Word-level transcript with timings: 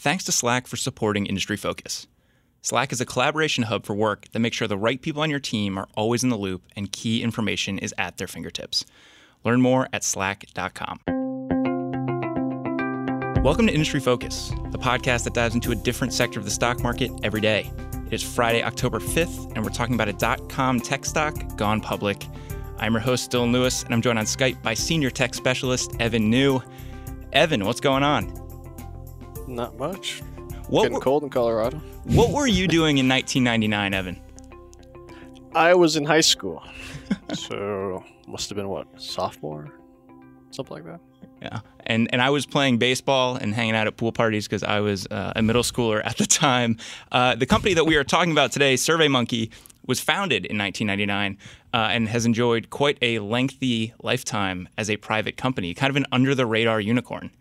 Thanks 0.00 0.24
to 0.24 0.32
Slack 0.32 0.66
for 0.66 0.78
supporting 0.78 1.26
Industry 1.26 1.58
Focus. 1.58 2.06
Slack 2.62 2.90
is 2.90 3.02
a 3.02 3.04
collaboration 3.04 3.64
hub 3.64 3.84
for 3.84 3.92
work 3.92 4.30
that 4.32 4.38
makes 4.38 4.56
sure 4.56 4.66
the 4.66 4.78
right 4.78 4.98
people 4.98 5.20
on 5.20 5.28
your 5.28 5.40
team 5.40 5.76
are 5.76 5.88
always 5.94 6.24
in 6.24 6.30
the 6.30 6.38
loop 6.38 6.62
and 6.74 6.90
key 6.90 7.22
information 7.22 7.78
is 7.78 7.94
at 7.98 8.16
their 8.16 8.26
fingertips. 8.26 8.86
Learn 9.44 9.60
more 9.60 9.90
at 9.92 10.02
slack.com. 10.02 11.00
Welcome 13.44 13.66
to 13.66 13.74
Industry 13.74 14.00
Focus, 14.00 14.48
the 14.70 14.78
podcast 14.78 15.24
that 15.24 15.34
dives 15.34 15.54
into 15.54 15.70
a 15.70 15.76
different 15.76 16.14
sector 16.14 16.38
of 16.38 16.46
the 16.46 16.50
stock 16.50 16.82
market 16.82 17.10
every 17.22 17.42
day. 17.42 17.70
It 18.06 18.14
is 18.14 18.22
Friday, 18.22 18.62
October 18.62 19.00
5th, 19.00 19.54
and 19.54 19.62
we're 19.62 19.70
talking 19.70 19.96
about 19.96 20.08
a 20.08 20.14
dot 20.14 20.48
com 20.48 20.80
tech 20.80 21.04
stock 21.04 21.58
gone 21.58 21.82
public. 21.82 22.26
I'm 22.78 22.94
your 22.94 23.02
host, 23.02 23.30
Dylan 23.30 23.52
Lewis, 23.52 23.82
and 23.82 23.92
I'm 23.92 24.00
joined 24.00 24.18
on 24.18 24.24
Skype 24.24 24.62
by 24.62 24.72
senior 24.72 25.10
tech 25.10 25.34
specialist 25.34 25.94
Evan 26.00 26.30
Niu. 26.30 26.62
Evan, 27.34 27.66
what's 27.66 27.80
going 27.80 28.02
on? 28.02 28.39
Not 29.50 29.76
much. 29.76 30.22
What 30.68 30.82
Getting 30.82 30.94
were, 30.94 31.00
cold 31.00 31.24
in 31.24 31.30
Colorado. 31.30 31.78
What 32.04 32.30
were 32.30 32.46
you 32.46 32.68
doing 32.68 32.98
in 32.98 33.08
1999, 33.08 33.94
Evan? 33.94 34.20
I 35.56 35.74
was 35.74 35.96
in 35.96 36.04
high 36.04 36.20
school, 36.20 36.62
so 37.32 38.04
must 38.28 38.48
have 38.48 38.56
been 38.56 38.68
what 38.68 38.86
sophomore, 38.96 39.72
something 40.52 40.76
like 40.76 40.84
that. 40.84 41.00
Yeah, 41.42 41.60
and 41.86 42.08
and 42.12 42.22
I 42.22 42.30
was 42.30 42.46
playing 42.46 42.78
baseball 42.78 43.34
and 43.34 43.52
hanging 43.52 43.74
out 43.74 43.88
at 43.88 43.96
pool 43.96 44.12
parties 44.12 44.46
because 44.46 44.62
I 44.62 44.78
was 44.78 45.08
uh, 45.08 45.32
a 45.34 45.42
middle 45.42 45.64
schooler 45.64 46.00
at 46.04 46.16
the 46.16 46.26
time. 46.26 46.76
Uh, 47.10 47.34
the 47.34 47.46
company 47.46 47.74
that 47.74 47.84
we 47.84 47.96
are 47.96 48.04
talking 48.04 48.30
about 48.30 48.52
today, 48.52 48.74
SurveyMonkey, 48.74 49.50
was 49.84 49.98
founded 49.98 50.46
in 50.46 50.56
1999 50.58 51.36
uh, 51.74 51.88
and 51.90 52.08
has 52.08 52.24
enjoyed 52.24 52.70
quite 52.70 52.98
a 53.02 53.18
lengthy 53.18 53.94
lifetime 54.00 54.68
as 54.78 54.88
a 54.88 54.96
private 54.96 55.36
company, 55.36 55.74
kind 55.74 55.90
of 55.90 55.96
an 55.96 56.06
under 56.12 56.36
the 56.36 56.46
radar 56.46 56.80
unicorn. 56.80 57.32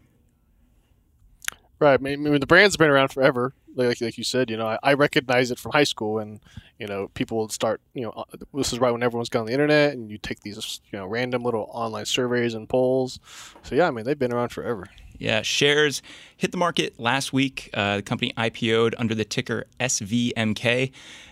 Right. 1.80 1.94
I 1.94 1.98
mean, 2.04 2.40
the 2.40 2.46
brand's 2.46 2.76
been 2.76 2.90
around 2.90 3.10
forever. 3.10 3.54
Like, 3.74 4.02
like 4.02 4.18
you 4.18 4.24
said, 4.26 4.50
you 4.50 4.58
know, 4.58 4.68
I, 4.68 4.78
I 4.84 4.94
recognize 4.96 5.50
it 5.50 5.60
from 5.60 5.72
high 5.72 5.86
school, 5.86 6.20
and 6.20 6.42
you 6.78 6.88
know, 6.88 7.08
people 7.14 7.40
would 7.40 7.54
start. 7.54 7.80
You 7.94 8.04
know, 8.04 8.10
uh, 8.10 8.24
this 8.54 8.74
is 8.74 8.80
right 8.80 8.92
when 8.92 9.02
everyone's 9.02 9.30
got 9.30 9.42
on 9.42 9.46
the 9.46 9.54
internet, 9.54 9.94
and 9.94 10.12
you 10.12 10.18
take 10.18 10.42
these, 10.42 10.82
you 10.92 11.00
know, 11.00 11.06
random 11.06 11.44
little 11.44 11.70
online 11.72 12.06
surveys 12.06 12.54
and 12.54 12.68
polls. 12.68 13.20
So 13.64 13.76
yeah, 13.76 13.88
I 13.88 13.92
mean, 13.92 14.04
they've 14.04 14.20
been 14.20 14.34
around 14.34 14.50
forever. 14.50 14.90
Yeah, 15.20 15.42
shares 15.42 16.02
hit 16.38 16.52
the 16.52 16.58
market 16.58 17.00
last 17.00 17.34
week. 17.34 17.70
Uh, 17.74 17.98
the 17.98 18.02
company 18.02 18.34
IPO'd 18.38 18.96
under 18.98 19.14
the 19.14 19.26
ticker 19.26 19.66
SVMK. 19.80 20.92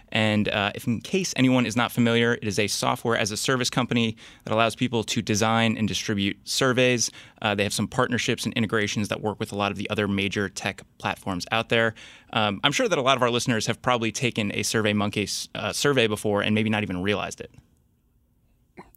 And 0.09 0.47
uh, 0.49 0.71
if 0.75 0.87
in 0.87 1.01
case 1.01 1.33
anyone 1.35 1.65
is 1.65 1.75
not 1.75 1.91
familiar, 1.91 2.33
it 2.35 2.45
is 2.45 2.59
a 2.59 2.67
software 2.67 3.17
as 3.17 3.31
a 3.31 3.37
service 3.37 3.69
company 3.69 4.15
that 4.45 4.53
allows 4.53 4.75
people 4.75 5.03
to 5.05 5.21
design 5.21 5.77
and 5.77 5.87
distribute 5.87 6.37
surveys. 6.45 7.11
Uh, 7.41 7.55
they 7.55 7.63
have 7.63 7.73
some 7.73 7.87
partnerships 7.87 8.45
and 8.45 8.53
integrations 8.53 9.09
that 9.09 9.21
work 9.21 9.39
with 9.39 9.51
a 9.51 9.55
lot 9.55 9.71
of 9.71 9.77
the 9.77 9.89
other 9.89 10.07
major 10.07 10.47
tech 10.47 10.81
platforms 10.97 11.45
out 11.51 11.69
there. 11.69 11.93
Um, 12.31 12.59
I'm 12.63 12.71
sure 12.71 12.87
that 12.87 12.97
a 12.97 13.01
lot 13.01 13.17
of 13.17 13.23
our 13.23 13.29
listeners 13.29 13.67
have 13.67 13.81
probably 13.81 14.11
taken 14.11 14.51
a 14.51 14.63
SurveyMonkey 14.63 15.49
uh, 15.55 15.73
survey 15.73 16.07
before 16.07 16.41
and 16.41 16.55
maybe 16.55 16.69
not 16.69 16.83
even 16.83 17.01
realized 17.01 17.41
it. 17.41 17.51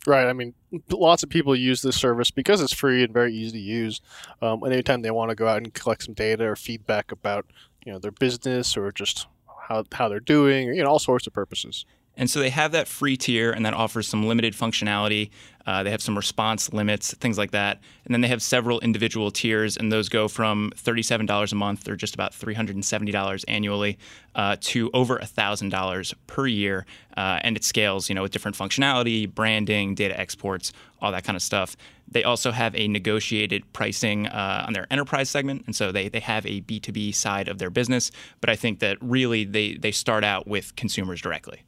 Right. 0.06 0.26
I 0.26 0.32
mean, 0.32 0.54
lots 0.88 1.22
of 1.22 1.28
people 1.28 1.54
use 1.54 1.82
this 1.82 1.96
service 1.96 2.30
because 2.30 2.62
it's 2.62 2.72
free 2.72 3.04
and 3.04 3.12
very 3.12 3.34
easy 3.34 3.52
to 3.52 3.58
use. 3.58 4.00
Um, 4.40 4.64
anytime 4.64 5.02
they 5.02 5.10
want 5.10 5.28
to 5.28 5.34
go 5.34 5.46
out 5.46 5.58
and 5.58 5.74
collect 5.74 6.04
some 6.04 6.14
data 6.14 6.44
or 6.44 6.56
feedback 6.56 7.12
about 7.12 7.46
you 7.84 7.92
know 7.92 7.98
their 7.98 8.10
business 8.10 8.76
or 8.76 8.90
just 8.92 9.26
how, 9.68 9.84
how 9.92 10.08
they're 10.08 10.20
doing, 10.20 10.68
you 10.74 10.82
know, 10.82 10.90
all 10.90 10.98
sorts 10.98 11.26
of 11.26 11.32
purposes. 11.32 11.84
And 12.16 12.28
so 12.28 12.40
they 12.40 12.50
have 12.50 12.72
that 12.72 12.88
free 12.88 13.16
tier, 13.16 13.50
and 13.50 13.64
that 13.64 13.72
offers 13.72 14.06
some 14.06 14.26
limited 14.26 14.54
functionality. 14.54 15.30
Uh, 15.66 15.82
they 15.82 15.90
have 15.90 16.02
some 16.02 16.16
response 16.16 16.72
limits, 16.72 17.14
things 17.14 17.38
like 17.38 17.52
that. 17.52 17.80
And 18.04 18.14
then 18.14 18.20
they 18.20 18.28
have 18.28 18.42
several 18.42 18.80
individual 18.80 19.30
tiers, 19.30 19.76
and 19.76 19.92
those 19.92 20.08
go 20.08 20.26
from 20.26 20.72
$37 20.76 21.52
a 21.52 21.54
month, 21.54 21.88
or 21.88 21.96
just 21.96 22.14
about 22.14 22.32
$370 22.32 23.44
annually, 23.46 23.98
uh, 24.34 24.56
to 24.60 24.90
over 24.92 25.18
$1,000 25.18 26.14
per 26.26 26.46
year. 26.46 26.86
Uh, 27.16 27.38
and 27.42 27.56
it 27.56 27.64
scales, 27.64 28.08
you 28.08 28.14
know, 28.14 28.22
with 28.22 28.32
different 28.32 28.56
functionality, 28.56 29.32
branding, 29.32 29.94
data 29.94 30.18
exports, 30.18 30.72
all 31.00 31.12
that 31.12 31.24
kind 31.24 31.36
of 31.36 31.42
stuff. 31.42 31.76
They 32.08 32.24
also 32.24 32.50
have 32.50 32.74
a 32.74 32.88
negotiated 32.88 33.72
pricing 33.72 34.26
uh, 34.26 34.64
on 34.66 34.72
their 34.72 34.86
enterprise 34.90 35.30
segment, 35.30 35.62
and 35.66 35.76
so 35.76 35.92
they, 35.92 36.08
they 36.08 36.20
have 36.20 36.44
a 36.44 36.60
B2B 36.62 37.14
side 37.14 37.48
of 37.48 37.58
their 37.58 37.70
business. 37.70 38.10
But 38.40 38.50
I 38.50 38.56
think 38.56 38.80
that 38.80 38.98
really 39.00 39.44
they, 39.44 39.74
they 39.74 39.92
start 39.92 40.24
out 40.24 40.48
with 40.48 40.74
consumers 40.74 41.20
directly. 41.20 41.62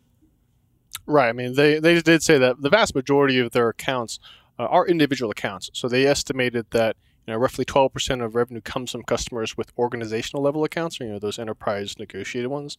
Right. 1.07 1.29
I 1.29 1.33
mean, 1.33 1.55
they, 1.55 1.79
they 1.79 2.01
did 2.01 2.23
say 2.23 2.39
that 2.39 2.63
the 2.63 2.71
vast 2.71 2.95
majority 2.95 3.39
of 3.39 3.53
their 3.53 3.69
accounts 3.69 4.19
uh, 4.59 4.65
are 4.65 4.87
individual 4.87 5.31
accounts. 5.31 5.71
So 5.73 5.89
they 5.89 6.07
estimated 6.07 6.67
that 6.71 6.97
you 7.27 7.33
know, 7.33 7.39
roughly 7.39 7.65
12% 7.65 8.25
of 8.25 8.35
revenue 8.35 8.61
comes 8.61 8.91
from 8.91 9.05
customers 9.05 9.57
with 9.57 9.73
organizational 9.79 10.43
level 10.43 10.65
accounts, 10.65 11.01
or, 11.01 11.05
you 11.05 11.13
know, 11.13 11.19
those 11.21 11.39
enterprise 11.39 11.97
negotiated 11.99 12.51
ones. 12.51 12.79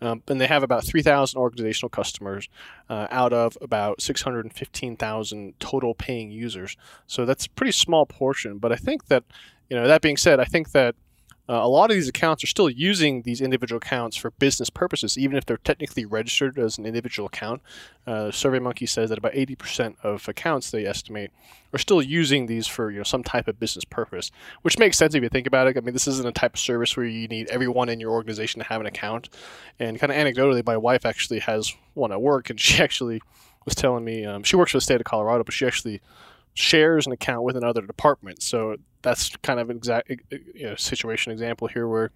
Um, 0.00 0.22
and 0.26 0.40
they 0.40 0.48
have 0.48 0.64
about 0.64 0.84
3,000 0.84 1.38
organizational 1.38 1.90
customers 1.90 2.48
uh, 2.90 3.06
out 3.10 3.32
of 3.32 3.56
about 3.60 4.00
615,000 4.02 5.60
total 5.60 5.94
paying 5.94 6.32
users. 6.32 6.76
So 7.06 7.24
that's 7.24 7.46
a 7.46 7.50
pretty 7.50 7.72
small 7.72 8.06
portion. 8.06 8.58
But 8.58 8.72
I 8.72 8.76
think 8.76 9.06
that, 9.06 9.22
you 9.70 9.76
know, 9.76 9.86
that 9.86 10.02
being 10.02 10.16
said, 10.16 10.40
I 10.40 10.44
think 10.44 10.72
that 10.72 10.96
uh, 11.48 11.60
a 11.62 11.68
lot 11.68 11.90
of 11.90 11.94
these 11.94 12.08
accounts 12.08 12.42
are 12.42 12.48
still 12.48 12.68
using 12.68 13.22
these 13.22 13.40
individual 13.40 13.78
accounts 13.78 14.16
for 14.16 14.32
business 14.32 14.68
purposes, 14.68 15.16
even 15.16 15.36
if 15.36 15.46
they're 15.46 15.56
technically 15.58 16.04
registered 16.04 16.58
as 16.58 16.76
an 16.76 16.86
individual 16.86 17.26
account. 17.26 17.62
Uh, 18.06 18.30
SurveyMonkey 18.30 18.88
says 18.88 19.10
that 19.10 19.18
about 19.18 19.32
80% 19.32 19.96
of 20.02 20.28
accounts 20.28 20.70
they 20.70 20.84
estimate 20.84 21.30
are 21.72 21.78
still 21.78 22.02
using 22.02 22.46
these 22.46 22.66
for 22.66 22.90
you 22.90 22.98
know 22.98 23.04
some 23.04 23.22
type 23.22 23.46
of 23.46 23.60
business 23.60 23.84
purpose, 23.84 24.32
which 24.62 24.78
makes 24.78 24.98
sense 24.98 25.14
if 25.14 25.22
you 25.22 25.28
think 25.28 25.46
about 25.46 25.68
it. 25.68 25.76
I 25.76 25.80
mean, 25.80 25.92
this 25.92 26.08
isn't 26.08 26.26
a 26.26 26.32
type 26.32 26.54
of 26.54 26.60
service 26.60 26.96
where 26.96 27.06
you 27.06 27.28
need 27.28 27.48
everyone 27.48 27.88
in 27.88 28.00
your 28.00 28.10
organization 28.10 28.60
to 28.60 28.66
have 28.66 28.80
an 28.80 28.86
account. 28.86 29.28
And 29.78 30.00
kind 30.00 30.10
of 30.10 30.18
anecdotally, 30.18 30.64
my 30.66 30.76
wife 30.76 31.06
actually 31.06 31.40
has 31.40 31.72
one 31.94 32.12
at 32.12 32.20
work, 32.20 32.50
and 32.50 32.60
she 32.66 32.82
actually 32.82 33.20
was 33.64 33.74
telling 33.74 34.04
me 34.04 34.24
um, 34.24 34.42
she 34.42 34.56
works 34.56 34.72
for 34.72 34.78
the 34.78 34.82
state 34.82 35.00
of 35.00 35.04
Colorado, 35.04 35.44
but 35.44 35.54
she 35.54 35.66
actually 35.66 36.00
shares 36.54 37.06
an 37.06 37.12
account 37.12 37.42
with 37.42 37.56
another 37.56 37.82
department. 37.82 38.42
So 38.42 38.76
that's 39.06 39.36
kind 39.36 39.60
of 39.60 39.70
an 39.70 39.76
exact 39.76 40.10
you 40.30 40.66
know, 40.66 40.74
situation 40.74 41.30
example 41.30 41.68
here 41.68 41.86
where 41.86 42.10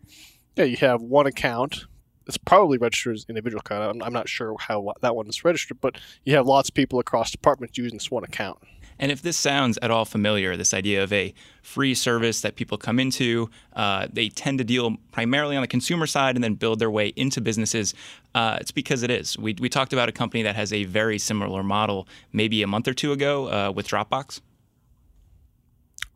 yeah, 0.56 0.64
you 0.64 0.76
have 0.76 1.00
one 1.00 1.26
account 1.26 1.84
it's 2.26 2.36
probably 2.36 2.78
registered 2.78 3.16
as 3.16 3.26
individual 3.28 3.60
account. 3.60 3.82
I'm, 3.82 4.02
I'm 4.02 4.12
not 4.12 4.28
sure 4.28 4.54
how 4.60 4.92
that 5.00 5.16
one 5.16 5.26
is 5.26 5.44
registered, 5.44 5.80
but 5.80 5.98
you 6.24 6.36
have 6.36 6.46
lots 6.46 6.68
of 6.68 6.74
people 6.76 7.00
across 7.00 7.32
departments 7.32 7.76
using 7.76 7.96
this 7.96 8.08
one 8.08 8.22
account. 8.22 8.58
And 9.00 9.10
if 9.10 9.22
this 9.22 9.36
sounds 9.36 9.78
at 9.82 9.90
all 9.90 10.04
familiar, 10.04 10.56
this 10.56 10.72
idea 10.72 11.02
of 11.02 11.12
a 11.12 11.34
free 11.62 11.92
service 11.92 12.42
that 12.42 12.54
people 12.54 12.78
come 12.78 13.00
into, 13.00 13.50
uh, 13.72 14.06
they 14.12 14.28
tend 14.28 14.58
to 14.58 14.64
deal 14.64 14.96
primarily 15.10 15.56
on 15.56 15.62
the 15.62 15.66
consumer 15.66 16.06
side 16.06 16.36
and 16.36 16.44
then 16.44 16.54
build 16.54 16.78
their 16.78 16.90
way 16.90 17.08
into 17.16 17.40
businesses. 17.40 17.94
Uh, 18.34 18.58
it's 18.60 18.70
because 18.70 19.02
it 19.02 19.10
is. 19.10 19.36
We, 19.36 19.56
we 19.58 19.68
talked 19.68 19.92
about 19.92 20.08
a 20.08 20.12
company 20.12 20.44
that 20.44 20.54
has 20.54 20.72
a 20.72 20.84
very 20.84 21.18
similar 21.18 21.64
model 21.64 22.06
maybe 22.32 22.62
a 22.62 22.68
month 22.68 22.86
or 22.86 22.94
two 22.94 23.10
ago 23.10 23.48
uh, 23.48 23.72
with 23.74 23.88
Dropbox. 23.88 24.40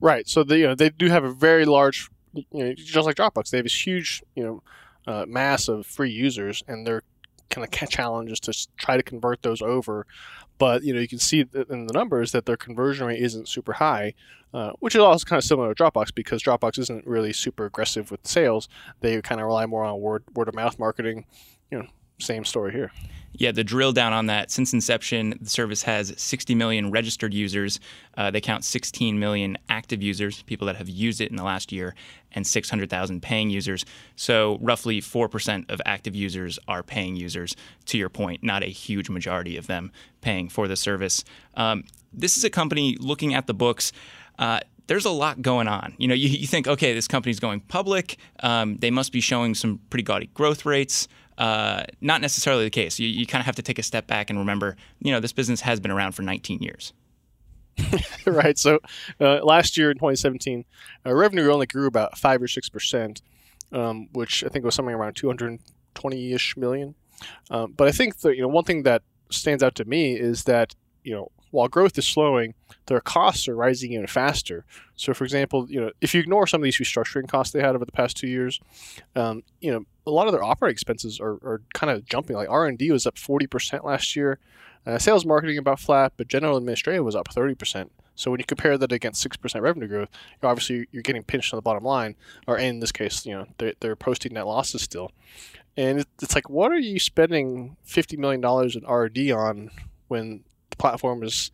Right. 0.01 0.29
So 0.29 0.45
they, 0.45 0.61
you 0.61 0.67
know, 0.67 0.75
they 0.75 0.91
do 0.91 1.09
have 1.09 1.25
a 1.25 1.33
very 1.33 1.65
large, 1.65 2.11
you 2.33 2.45
know, 2.53 2.75
just 2.75 3.07
like 3.07 3.17
Dropbox, 3.17 3.51
they 3.51 3.59
have 3.59 3.65
this 3.65 3.87
huge, 3.87 4.23
you 4.35 4.45
know, 4.45 4.63
uh, 5.07 5.25
mass 5.27 5.69
of 5.69 5.87
free 5.87 6.11
users, 6.11 6.63
and 6.67 6.87
their 6.87 7.03
kind 7.51 7.67
of 7.67 7.91
challenge 7.91 8.33
is 8.33 8.41
to 8.41 8.69
try 8.77 8.97
to 8.97 9.03
convert 9.03 9.43
those 9.43 9.63
over. 9.63 10.07
But 10.59 10.83
you 10.85 10.95
know, 10.95 11.01
you 11.01 11.09
can 11.09 11.19
see 11.19 11.41
in 11.41 11.87
the 11.87 11.93
numbers 11.93 12.33
that 12.33 12.47
their 12.47 12.57
conversion 12.57 13.07
rate 13.07 13.21
isn't 13.21 13.49
super 13.49 13.75
high, 13.75 14.15
uh, 14.53 14.73
which 14.81 14.95
is 14.95 15.01
also 15.01 15.25
kind 15.25 15.39
of 15.39 15.45
similar 15.45 15.75
to 15.75 15.83
Dropbox 15.83 16.15
because 16.15 16.43
Dropbox 16.43 16.79
isn't 16.79 17.07
really 17.07 17.33
super 17.33 17.67
aggressive 17.67 18.11
with 18.11 18.27
sales. 18.27 18.69
They 19.01 19.21
kind 19.21 19.41
of 19.41 19.47
rely 19.47 19.67
more 19.67 19.85
on 19.85 20.01
word 20.01 20.25
word 20.35 20.49
of 20.49 20.55
mouth 20.55 20.79
marketing. 20.79 21.27
You 21.71 21.79
know, 21.79 21.87
same 22.19 22.45
story 22.45 22.73
here. 22.73 22.93
Yeah, 23.37 23.51
the 23.51 23.65
drill 23.65 23.93
down 23.93 24.13
on 24.13 24.27
that. 24.27 24.53
Since 24.53 24.73
inception, 24.73 25.37
the 25.41 25.51
service 25.51 25.83
has 25.83 26.15
60 26.17 26.55
million 26.55 26.93
registered 26.93 27.35
users. 27.35 27.81
Uh, 28.17 28.31
they 28.31 28.41
count 28.41 28.65
16 28.65 29.19
million 29.19 29.59
active 29.69 30.01
users, 30.03 30.43
people 30.43 30.69
that 30.69 30.77
have 30.77 30.89
used 30.89 31.21
it 31.21 31.31
in 31.31 31.37
the 31.37 31.43
last 31.43 31.73
year, 31.73 31.97
and 32.33 32.47
600,000 32.47 33.23
paying 33.23 33.51
users. 33.51 33.85
So, 34.15 34.59
roughly 34.61 35.01
4% 35.01 35.69
of 35.69 35.81
active 35.85 36.15
users 36.15 36.61
are 36.69 36.85
paying 36.85 37.17
users, 37.17 37.57
to 37.87 37.99
your 37.99 38.09
point, 38.09 38.45
not 38.45 38.63
a 38.63 38.67
huge 38.67 39.11
majority 39.11 39.57
of 39.57 39.67
them 39.67 39.91
paying 40.21 40.49
for 40.49 40.69
the 40.69 40.77
service. 40.77 41.25
Um, 41.55 41.85
this 42.13 42.37
is 42.37 42.45
a 42.45 42.51
company 42.51 42.97
looking 43.01 43.35
at 43.35 43.49
the 43.49 43.55
books. 43.55 43.91
Uh, 44.39 44.61
there's 44.87 45.07
a 45.07 45.11
lot 45.11 45.43
going 45.43 45.67
on. 45.67 45.95
You 45.99 46.09
know, 46.09 46.15
you, 46.15 46.29
you 46.29 46.47
think, 46.47 46.69
okay, 46.69 46.93
this 46.93 47.09
company's 47.09 47.41
going 47.41 47.61
public. 47.61 48.17
Um, 48.41 48.77
they 48.77 48.91
must 48.91 49.13
be 49.13 49.21
showing 49.21 49.55
some 49.55 49.81
pretty 49.91 50.03
gaudy 50.03 50.27
growth 50.35 50.65
rates. 50.65 51.09
Uh, 51.37 51.85
not 52.01 52.21
necessarily 52.21 52.65
the 52.65 52.71
case. 52.71 52.99
You, 52.99 53.09
you 53.09 53.27
kind 53.27 53.41
of 53.41 53.47
have 53.47 53.57
to 53.57 53.63
take 53.63 53.79
a 53.79 53.83
step 53.83 54.07
back 54.07 54.31
and 54.31 54.39
remember, 54.39 54.77
you 55.01 55.11
know, 55.11 55.21
this 55.21 55.33
business 55.33 55.61
has 55.63 55.81
been 55.81 55.91
around 55.91 56.13
for 56.13 56.23
19 56.23 56.63
years. 56.63 56.93
right. 58.27 58.57
So 58.57 58.79
uh, 59.21 59.45
last 59.45 59.77
year 59.77 59.91
in 59.91 59.97
2017, 59.97 60.65
uh, 61.05 61.13
revenue 61.13 61.51
only 61.51 61.67
grew 61.67 61.87
about 61.87 62.17
five 62.17 62.41
or 62.41 62.49
six 62.49 62.69
percent, 62.69 63.21
um, 63.73 64.09
which 64.13 64.45
I 64.45 64.49
think 64.49 64.65
was 64.65 64.75
something 64.75 64.95
around 64.95 65.17
220-ish 65.17 66.57
million. 66.57 66.95
Um, 67.51 67.73
but 67.77 67.89
I 67.89 67.93
think 67.93 68.19
that 68.19 68.37
you 68.37 68.43
know 68.43 68.49
one 68.49 68.65
thing 68.65 68.85
that 68.85 69.03
stands 69.31 69.63
out 69.63 69.75
to 69.77 69.85
me 69.85 70.15
is 70.15 70.45
that 70.45 70.75
you 71.03 71.15
know 71.15 71.31
while 71.51 71.69
growth 71.69 71.97
is 71.97 72.07
slowing, 72.07 72.55
their 72.87 73.01
costs 73.01 73.47
are 73.47 73.55
rising 73.55 73.93
even 73.93 74.09
faster. 74.09 74.65
So, 74.97 75.15
for 75.15 75.23
example, 75.23 75.67
you 75.71 75.81
know, 75.81 75.91
if 76.01 76.13
you 76.13 76.21
ignore 76.21 76.49
some 76.49 76.61
of 76.61 76.65
these 76.65 76.79
restructuring 76.79 77.29
costs 77.29 77.53
they 77.53 77.61
had 77.61 77.77
over 77.77 77.85
the 77.85 77.93
past 77.93 78.17
two 78.17 78.27
years, 78.27 78.61
um, 79.15 79.45
you 79.61 79.71
know, 79.71 79.85
a 80.07 80.11
lot 80.11 80.27
of 80.27 80.33
their 80.33 80.45
operating 80.45 80.75
expenses 80.75 81.21
are, 81.21 81.35
are 81.43 81.63
kind 81.73 81.91
of 81.91 82.05
jumping. 82.05 82.37
Like 82.37 82.51
R 82.51 82.67
and 82.67 82.79
D 82.79 82.91
was 82.91 83.07
up 83.07 83.19
forty 83.19 83.47
percent 83.47 83.85
last 83.85 84.17
year, 84.17 84.39
uh, 84.87 84.99
sales 84.99 85.25
marketing 85.25 85.59
about 85.59 85.81
flat, 85.81 86.13
but 86.17 86.29
general 86.29 86.57
administrative 86.57 87.05
was 87.05 87.17
up 87.17 87.29
thirty 87.33 87.55
percent. 87.55 87.93
So 88.17 88.31
when 88.31 88.39
you 88.39 88.45
compare 88.45 88.79
that 88.79 88.93
against 88.93 89.21
six 89.21 89.37
percent 89.37 89.63
revenue 89.63 89.89
growth, 89.89 90.09
obviously 90.43 90.87
you're 90.93 91.03
getting 91.03 91.23
pinched 91.23 91.53
on 91.53 91.59
the 91.59 91.63
bottom 91.63 91.85
line, 91.85 92.17
or 92.47 92.59
in 92.59 92.81
this 92.81 92.93
case, 92.93 93.27
you 93.27 93.33
know, 93.33 93.47
they're, 93.59 93.75
they're 93.81 93.97
posting 93.97 94.35
net 94.35 94.47
losses 94.47 94.83
still. 94.83 95.11
And 95.77 96.07
it's 96.23 96.35
like, 96.37 96.49
what 96.49 96.71
are 96.71 96.79
you 96.79 97.01
spending 97.01 97.77
fifty 97.83 98.17
million 98.17 98.41
dollars 98.41 98.77
in 98.77 98.85
R 98.85 99.05
and 99.05 99.15
D 99.15 99.33
on 99.33 99.71
when 100.09 100.45
the 100.71 100.77
platform 100.77 101.23
is 101.23 101.51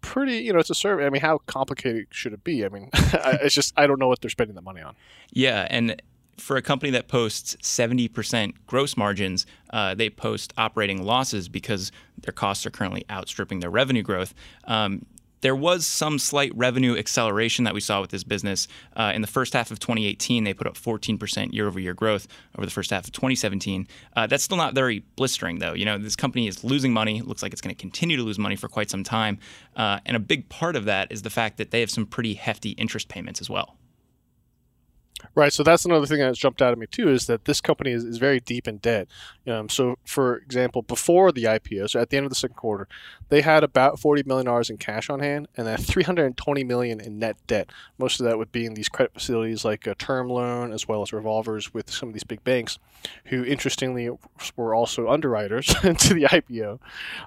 pretty 0.00 0.38
you 0.38 0.52
know 0.52 0.58
it's 0.58 0.70
a 0.70 0.74
survey 0.74 1.04
i 1.06 1.10
mean 1.10 1.20
how 1.20 1.38
complicated 1.46 2.06
should 2.10 2.32
it 2.32 2.44
be 2.44 2.64
i 2.64 2.68
mean 2.68 2.88
it's 2.94 3.54
just 3.54 3.72
i 3.76 3.86
don't 3.86 3.98
know 3.98 4.06
what 4.06 4.20
they're 4.20 4.30
spending 4.30 4.54
the 4.54 4.62
money 4.62 4.80
on 4.80 4.94
yeah 5.32 5.66
and 5.70 6.00
for 6.38 6.56
a 6.56 6.62
company 6.62 6.90
that 6.92 7.08
posts 7.08 7.56
70% 7.62 8.54
gross 8.66 8.96
margins, 8.96 9.46
uh, 9.70 9.94
they 9.94 10.10
post 10.10 10.52
operating 10.56 11.04
losses 11.04 11.48
because 11.48 11.92
their 12.22 12.32
costs 12.32 12.64
are 12.66 12.70
currently 12.70 13.04
outstripping 13.10 13.60
their 13.60 13.70
revenue 13.70 14.02
growth. 14.02 14.34
Um, 14.64 15.04
there 15.40 15.54
was 15.54 15.86
some 15.86 16.18
slight 16.18 16.52
revenue 16.56 16.96
acceleration 16.96 17.64
that 17.64 17.74
we 17.74 17.80
saw 17.80 18.00
with 18.00 18.10
this 18.10 18.24
business. 18.24 18.66
Uh, 18.96 19.12
in 19.14 19.20
the 19.20 19.28
first 19.28 19.52
half 19.52 19.70
of 19.70 19.78
2018, 19.78 20.44
they 20.44 20.54
put 20.54 20.66
up 20.66 20.74
14% 20.74 21.52
year 21.52 21.66
over 21.66 21.78
year 21.78 21.94
growth 21.94 22.26
over 22.56 22.66
the 22.66 22.72
first 22.72 22.90
half 22.90 23.04
of 23.04 23.12
2017. 23.12 23.86
Uh, 24.16 24.26
that's 24.26 24.42
still 24.42 24.56
not 24.56 24.74
very 24.74 25.04
blistering, 25.16 25.58
though. 25.60 25.74
You 25.74 25.84
know, 25.84 25.98
this 25.98 26.16
company 26.16 26.48
is 26.48 26.64
losing 26.64 26.92
money. 26.92 27.18
It 27.18 27.28
Looks 27.28 27.42
like 27.42 27.52
it's 27.52 27.60
going 27.60 27.74
to 27.74 27.80
continue 27.80 28.16
to 28.16 28.22
lose 28.22 28.38
money 28.38 28.56
for 28.56 28.68
quite 28.68 28.90
some 28.90 29.04
time. 29.04 29.38
Uh, 29.76 30.00
and 30.06 30.16
a 30.16 30.20
big 30.20 30.48
part 30.48 30.74
of 30.74 30.86
that 30.86 31.12
is 31.12 31.22
the 31.22 31.30
fact 31.30 31.56
that 31.58 31.70
they 31.70 31.80
have 31.80 31.90
some 31.90 32.06
pretty 32.06 32.34
hefty 32.34 32.70
interest 32.70 33.08
payments 33.08 33.40
as 33.40 33.48
well. 33.48 33.77
Right. 35.34 35.52
So 35.52 35.62
that's 35.62 35.84
another 35.84 36.06
thing 36.06 36.18
that's 36.18 36.38
jumped 36.38 36.62
out 36.62 36.72
at 36.72 36.78
me 36.78 36.86
too 36.86 37.08
is 37.08 37.26
that 37.26 37.44
this 37.44 37.60
company 37.60 37.90
is, 37.90 38.04
is 38.04 38.18
very 38.18 38.40
deep 38.40 38.68
in 38.68 38.78
debt. 38.78 39.08
Um, 39.46 39.68
so, 39.68 39.98
for 40.04 40.36
example, 40.36 40.82
before 40.82 41.32
the 41.32 41.44
IPO, 41.44 41.90
so 41.90 42.00
at 42.00 42.10
the 42.10 42.16
end 42.16 42.26
of 42.26 42.30
the 42.30 42.36
second 42.36 42.56
quarter, 42.56 42.88
they 43.28 43.42
had 43.42 43.64
about 43.64 43.98
forty 43.98 44.22
million 44.24 44.46
dollars 44.46 44.70
in 44.70 44.76
cash 44.78 45.10
on 45.10 45.20
hand 45.20 45.48
and 45.56 45.66
then 45.66 45.78
three 45.78 46.02
hundred 46.02 46.26
and 46.26 46.36
twenty 46.36 46.64
million 46.64 47.00
in 47.00 47.18
net 47.18 47.36
debt. 47.46 47.70
Most 47.98 48.20
of 48.20 48.26
that 48.26 48.38
would 48.38 48.52
be 48.52 48.64
in 48.64 48.74
these 48.74 48.88
credit 48.88 49.14
facilities 49.14 49.64
like 49.64 49.86
a 49.86 49.94
term 49.94 50.28
loan 50.28 50.72
as 50.72 50.86
well 50.86 51.02
as 51.02 51.12
revolvers 51.12 51.72
with 51.74 51.90
some 51.90 52.08
of 52.08 52.14
these 52.14 52.24
big 52.24 52.44
banks, 52.44 52.78
who 53.26 53.44
interestingly 53.44 54.10
were 54.56 54.74
also 54.74 55.08
underwriters 55.08 55.66
to 55.82 56.14
the 56.14 56.24
IPO. 56.24 56.78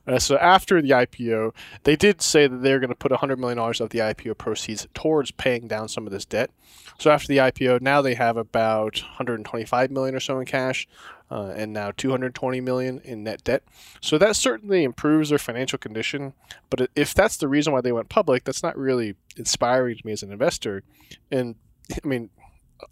Uh, 0.07 0.19
so 0.19 0.37
after 0.37 0.81
the 0.81 0.91
IPO, 0.91 1.53
they 1.83 1.95
did 1.95 2.21
say 2.21 2.47
that 2.47 2.61
they're 2.61 2.79
going 2.79 2.89
to 2.89 2.95
put 2.95 3.11
hundred 3.11 3.39
million 3.39 3.57
dollars 3.57 3.81
of 3.81 3.89
the 3.89 3.99
IPO 3.99 4.37
proceeds 4.37 4.87
towards 4.93 5.31
paying 5.31 5.67
down 5.67 5.87
some 5.87 6.05
of 6.05 6.13
this 6.13 6.25
debt. 6.25 6.51
So 6.97 7.11
after 7.11 7.27
the 7.27 7.37
IPO, 7.37 7.80
now 7.81 8.01
they 8.01 8.13
have 8.13 8.37
about 8.37 9.01
125 9.01 9.91
million 9.91 10.15
or 10.15 10.19
so 10.19 10.39
in 10.39 10.45
cash, 10.45 10.87
uh, 11.29 11.53
and 11.55 11.73
now 11.73 11.91
220 11.95 12.61
million 12.61 13.01
in 13.03 13.23
net 13.23 13.43
debt. 13.43 13.63
So 14.01 14.17
that 14.17 14.35
certainly 14.35 14.83
improves 14.83 15.29
their 15.29 15.39
financial 15.39 15.79
condition. 15.79 16.33
But 16.69 16.89
if 16.95 17.13
that's 17.13 17.37
the 17.37 17.47
reason 17.47 17.73
why 17.73 17.81
they 17.81 17.91
went 17.91 18.09
public, 18.09 18.43
that's 18.43 18.63
not 18.63 18.77
really 18.77 19.15
inspiring 19.37 19.97
to 19.97 20.05
me 20.05 20.11
as 20.11 20.23
an 20.23 20.31
investor. 20.31 20.83
And 21.31 21.55
I 21.91 22.07
mean, 22.07 22.29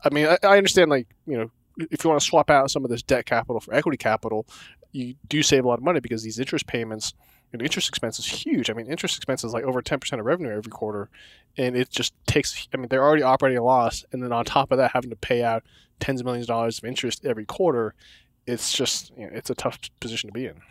I 0.03 0.09
mean, 0.09 0.27
I, 0.27 0.37
I 0.43 0.57
understand 0.57 0.89
like 0.89 1.07
you 1.25 1.37
know 1.37 1.51
if 1.91 2.03
you 2.03 2.09
want 2.09 2.21
to 2.21 2.25
swap 2.25 2.49
out 2.49 2.71
some 2.71 2.83
of 2.83 2.91
this 2.91 3.01
debt 3.01 3.25
capital 3.25 3.59
for 3.59 3.73
equity 3.73 3.97
capital, 3.97 4.45
you 4.91 5.15
do 5.27 5.43
save 5.43 5.65
a 5.65 5.67
lot 5.67 5.79
of 5.79 5.83
money 5.83 5.99
because 5.99 6.23
these 6.23 6.39
interest 6.39 6.67
payments 6.67 7.13
and 7.51 7.61
interest 7.61 7.89
expense 7.89 8.19
is 8.19 8.25
huge. 8.25 8.69
I 8.69 8.73
mean, 8.73 8.87
interest 8.87 9.17
expense 9.17 9.43
is 9.43 9.53
like 9.53 9.63
over 9.63 9.81
10% 9.81 10.19
of 10.19 10.25
revenue 10.25 10.51
every 10.51 10.71
quarter. 10.71 11.09
And 11.57 11.75
it 11.75 11.89
just 11.89 12.13
takes, 12.27 12.67
I 12.73 12.77
mean, 12.77 12.87
they're 12.89 13.03
already 13.03 13.23
operating 13.23 13.57
a 13.57 13.63
loss. 13.63 14.05
And 14.11 14.21
then 14.21 14.31
on 14.31 14.45
top 14.45 14.71
of 14.71 14.77
that, 14.77 14.91
having 14.91 15.09
to 15.09 15.15
pay 15.15 15.43
out 15.43 15.63
tens 15.99 16.21
of 16.21 16.25
millions 16.25 16.45
of 16.45 16.49
dollars 16.49 16.77
of 16.77 16.85
interest 16.85 17.25
every 17.25 17.45
quarter, 17.45 17.95
it's 18.45 18.71
just, 18.71 19.11
you 19.17 19.25
know, 19.25 19.31
it's 19.33 19.49
a 19.49 19.55
tough 19.55 19.79
position 19.99 20.29
to 20.29 20.33
be 20.33 20.45
in. 20.45 20.61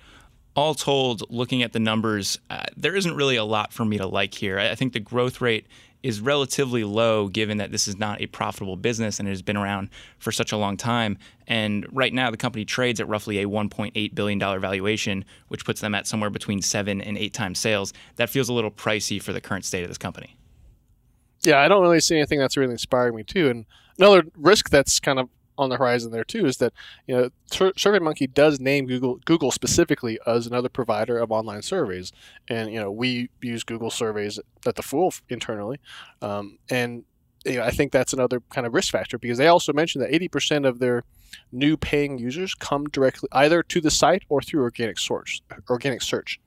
All 0.55 0.75
told, 0.75 1.23
looking 1.31 1.63
at 1.63 1.73
the 1.73 1.79
numbers, 1.79 2.39
uh, 2.51 2.65
there 2.77 2.97
isn't 2.97 3.15
really 3.15 3.37
a 3.37 3.45
lot 3.45 3.73
for 3.73 3.85
me 3.85 3.99
to 3.99 4.07
like 4.07 4.35
here. 4.35 4.59
I 4.59 4.75
think 4.75 4.93
the 4.93 5.01
growth 5.01 5.41
rate 5.41 5.67
is 6.03 6.21
relatively 6.21 6.85
low 6.85 7.29
given 7.29 7.59
that 7.59 7.73
this 7.73 7.89
is 7.89 7.99
not 7.99 8.21
a 8.21 8.27
profitable 8.27 8.77
business 8.77 9.19
and 9.19 9.29
it 9.29 9.33
has 9.33 9.43
been 9.43 9.56
around 9.56 9.91
for 10.19 10.31
such 10.31 10.53
a 10.53 10.56
long 10.56 10.77
time. 10.77 11.19
And 11.47 11.87
right 11.93 12.12
now, 12.12 12.31
the 12.31 12.37
company 12.37 12.65
trades 12.65 13.00
at 13.00 13.09
roughly 13.09 13.39
a 13.39 13.47
$1.8 13.47 14.15
billion 14.15 14.39
valuation, 14.39 15.25
which 15.49 15.65
puts 15.65 15.81
them 15.81 15.95
at 15.95 16.06
somewhere 16.06 16.31
between 16.31 16.62
seven 16.62 17.00
and 17.00 17.19
eight 17.19 17.35
times 17.35 17.59
sales. 17.59 17.93
That 18.17 18.31
feels 18.31 18.49
a 18.49 18.53
little 18.53 18.71
pricey 18.71 19.21
for 19.21 19.33
the 19.33 19.41
current 19.41 19.65
state 19.65 19.83
of 19.83 19.89
this 19.89 19.99
company. 19.99 20.37
Yeah, 21.43 21.61
I 21.61 21.69
don't 21.69 21.83
really 21.83 22.01
see 22.01 22.17
anything 22.17 22.39
that's 22.39 22.56
really 22.56 22.73
inspiring 22.73 23.15
me 23.15 23.25
too. 23.25 23.49
And 23.49 23.67
another 23.99 24.25
risk 24.37 24.71
that's 24.71 25.01
kind 25.01 25.19
of 25.19 25.29
on 25.58 25.69
the 25.69 25.76
horizon 25.76 26.12
there 26.12 26.25
too 26.25 26.46
is 26.46 26.56
that 26.58 26.72
you 27.06 27.14
know 27.14 27.31
SurveyMonkey 27.50 28.32
does 28.32 28.60
name 28.60 28.87
Google 28.87 29.16
Google 29.25 29.50
specifically 29.50 30.19
as 30.26 30.46
another 30.46 30.69
provider 30.69 31.19
of 31.19 31.31
online 31.31 31.62
surveys, 31.62 32.12
and 32.49 32.72
you 32.72 32.81
know 32.81 32.90
we 32.90 33.28
use 33.43 33.64
Google 33.64 33.90
surveys 33.90 34.38
at 34.64 34.76
the 34.76 34.82
Fool 34.82 35.12
internally, 35.28 35.78
um, 36.22 36.58
and 36.70 37.05
you 37.44 37.56
know, 37.56 37.64
I 37.64 37.70
think 37.70 37.93
that's 37.93 38.12
another 38.12 38.40
kind 38.50 38.66
of 38.66 38.75
risk 38.75 38.93
factor 38.93 39.19
because 39.19 39.38
they 39.38 39.46
also 39.46 39.72
mentioned 39.72 40.05
that 40.05 40.10
80% 40.10 40.66
of 40.66 40.78
their 40.78 41.05
new 41.52 41.76
paying 41.76 42.19
users 42.19 42.55
come 42.55 42.87
directly 42.87 43.28
either 43.32 43.62
to 43.62 43.81
the 43.81 43.90
site 43.90 44.25
or 44.28 44.43
through 44.43 44.62
organic 44.62 44.99
search. 44.99 45.43
Organic 45.69 46.02
search. 46.02 46.40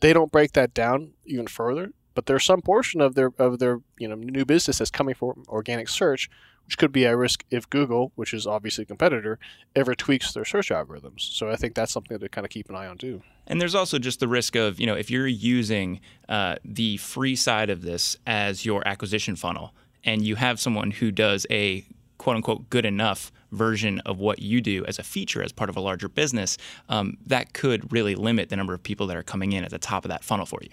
They 0.00 0.12
don't 0.12 0.32
break 0.32 0.52
that 0.52 0.74
down 0.74 1.12
even 1.24 1.46
further, 1.46 1.92
but 2.14 2.26
there's 2.26 2.44
some 2.44 2.60
portion 2.62 3.00
of 3.00 3.14
their 3.14 3.30
of 3.38 3.58
their 3.58 3.80
you 3.98 4.08
know 4.08 4.14
new 4.14 4.44
business 4.44 4.78
that's 4.78 4.90
coming 4.90 5.14
from 5.14 5.44
organic 5.48 5.88
search, 5.88 6.28
which 6.66 6.78
could 6.78 6.92
be 6.92 7.06
at 7.06 7.16
risk 7.16 7.44
if 7.50 7.68
Google, 7.70 8.12
which 8.16 8.34
is 8.34 8.46
obviously 8.46 8.82
a 8.82 8.86
competitor, 8.86 9.38
ever 9.74 9.94
tweaks 9.94 10.32
their 10.32 10.44
search 10.44 10.70
algorithms. 10.70 11.20
So 11.20 11.48
I 11.48 11.56
think 11.56 11.74
that's 11.74 11.92
something 11.92 12.18
to 12.18 12.28
kind 12.28 12.44
of 12.44 12.50
keep 12.50 12.68
an 12.68 12.74
eye 12.74 12.86
on 12.86 12.98
too. 12.98 13.22
And 13.46 13.60
there's 13.60 13.74
also 13.74 13.98
just 13.98 14.18
the 14.18 14.28
risk 14.28 14.56
of, 14.56 14.80
you 14.80 14.86
know, 14.86 14.94
if 14.94 15.10
you're 15.10 15.28
using 15.28 16.00
uh, 16.28 16.56
the 16.64 16.96
free 16.96 17.36
side 17.36 17.70
of 17.70 17.82
this 17.82 18.16
as 18.26 18.66
your 18.66 18.86
acquisition 18.86 19.36
funnel 19.36 19.72
and 20.04 20.22
you 20.22 20.34
have 20.34 20.58
someone 20.58 20.90
who 20.90 21.12
does 21.12 21.46
a 21.50 21.84
quote 22.18 22.36
unquote 22.36 22.68
good 22.70 22.84
enough 22.84 23.30
version 23.52 24.00
of 24.00 24.18
what 24.18 24.40
you 24.40 24.60
do 24.60 24.84
as 24.86 24.98
a 24.98 25.02
feature 25.02 25.42
as 25.42 25.52
part 25.52 25.70
of 25.70 25.76
a 25.76 25.80
larger 25.80 26.08
business, 26.08 26.58
um, 26.88 27.16
that 27.26 27.52
could 27.52 27.92
really 27.92 28.16
limit 28.16 28.48
the 28.48 28.56
number 28.56 28.74
of 28.74 28.82
people 28.82 29.06
that 29.06 29.16
are 29.16 29.22
coming 29.22 29.52
in 29.52 29.62
at 29.62 29.70
the 29.70 29.78
top 29.78 30.04
of 30.04 30.08
that 30.08 30.24
funnel 30.24 30.46
for 30.46 30.58
you. 30.62 30.70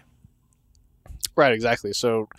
Right, 1.36 1.54
exactly. 1.54 1.94
So 1.94 2.30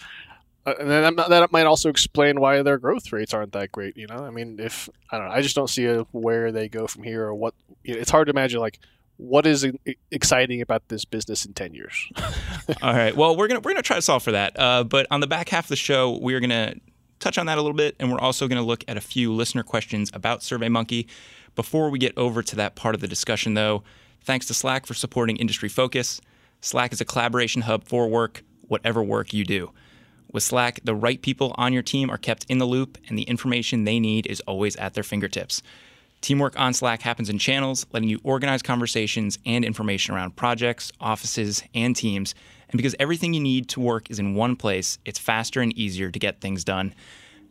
and 0.67 0.89
then 0.89 1.17
that 1.17 1.53
might 1.53 1.67
also 1.67 1.89
explain 1.91 2.41
why 2.41 2.63
their 2.63 2.79
growth 2.79 3.13
rates 3.13 3.35
aren't 3.35 3.53
that 3.53 3.71
great. 3.71 3.97
You 3.97 4.07
know, 4.07 4.17
I 4.17 4.31
mean, 4.31 4.59
if 4.59 4.89
I 5.11 5.19
don't 5.19 5.29
know, 5.29 5.35
I 5.35 5.43
just 5.43 5.55
don't 5.55 5.69
see 5.69 5.87
a, 5.87 6.03
where 6.13 6.53
they 6.53 6.69
go 6.69 6.87
from 6.87 7.03
here 7.03 7.25
or 7.25 7.35
what. 7.35 7.55
It's 7.85 8.11
hard 8.11 8.29
to 8.29 8.31
imagine 8.31 8.61
like 8.61 8.79
what 9.17 9.47
is 9.47 9.67
exciting 10.11 10.61
about 10.61 10.89
this 10.89 11.05
business 11.05 11.45
in 11.45 11.53
10 11.53 11.75
years. 11.75 12.09
All 12.83 12.95
right. 12.95 13.15
Well 13.17 13.37
we're 13.37 13.47
gonna 13.47 13.61
we're 13.61 13.73
gonna 13.73 13.83
try 13.83 13.97
to 13.97 14.03
solve 14.03 14.23
for 14.23 14.33
that. 14.33 14.59
Uh, 14.59 14.85
but 14.85 15.07
on 15.11 15.21
the 15.21 15.27
back 15.27 15.49
half 15.51 15.67
of 15.67 15.69
the 15.69 15.77
show 15.77 16.19
we're 16.21 16.41
gonna 16.41 16.75
touch 17.21 17.39
on 17.39 17.47
that 17.47 17.59
a 17.59 17.63
little 17.63 17.77
bit 17.77 17.95
and 18.01 18.11
we're 18.11 18.19
also 18.19 18.49
gonna 18.49 18.63
look 18.63 18.85
at 18.89 18.97
a 18.97 19.01
few 19.01 19.33
listener 19.33 19.63
questions 19.63 20.11
about 20.15 20.41
surveymonkey. 20.41 21.07
Before 21.55 21.91
we 21.91 21.99
get 21.99 22.17
over 22.19 22.43
to 22.43 22.57
that 22.57 22.75
part 22.75 22.95
of 22.95 23.01
the 23.01 23.09
discussion 23.09 23.55
though 23.55 23.85
thanks 24.23 24.47
to 24.47 24.55
slack 24.55 24.87
for 24.87 24.95
supporting 24.95 25.37
industry 25.37 25.69
focus. 25.69 26.21
Slack 26.61 26.93
is 26.93 27.01
a 27.01 27.05
collaboration 27.05 27.63
hub 27.63 27.85
for 27.85 28.09
work 28.09 28.43
whatever 28.67 29.03
work 29.03 29.33
you 29.33 29.45
do 29.45 29.71
with 30.35 30.43
Slack, 30.43 30.81
the 30.83 30.97
right 30.97 31.23
people 31.23 31.55
on 31.57 31.73
your 31.73 31.85
team 31.85 32.11
are 32.11 32.19
kept 32.19 32.45
in 32.49 32.59
the 32.59 32.67
loop, 32.67 32.99
and 33.09 33.17
the 33.17 33.23
information 33.23 33.85
they 33.85 34.01
need 34.01 34.27
is 34.27 34.41
always 34.41 34.75
at 34.77 34.93
their 34.93 35.05
fingertips. 35.05 35.63
Teamwork 36.21 36.59
on 36.59 36.75
Slack 36.75 37.03
happens 37.03 37.31
in 37.31 37.39
channels, 37.39 37.87
letting 37.93 38.09
you 38.09 38.21
organize 38.25 38.61
conversations 38.61 39.39
and 39.47 39.65
information 39.65 40.13
around 40.13 40.35
projects, 40.35 40.91
offices, 41.01 41.63
and 41.73 41.95
teams. 41.95 42.35
And 42.69 42.77
because 42.77 42.97
everything 42.99 43.33
you 43.33 43.41
need 43.41 43.69
to 43.69 43.81
work 43.81 44.11
is 44.11 44.19
in 44.19 44.35
one 44.35 44.57
place, 44.57 44.99
it's 45.05 45.21
faster 45.21 45.61
and 45.61 45.73
easier 45.79 46.11
to 46.11 46.19
get 46.19 46.41
things 46.41 46.65
done. 46.65 46.95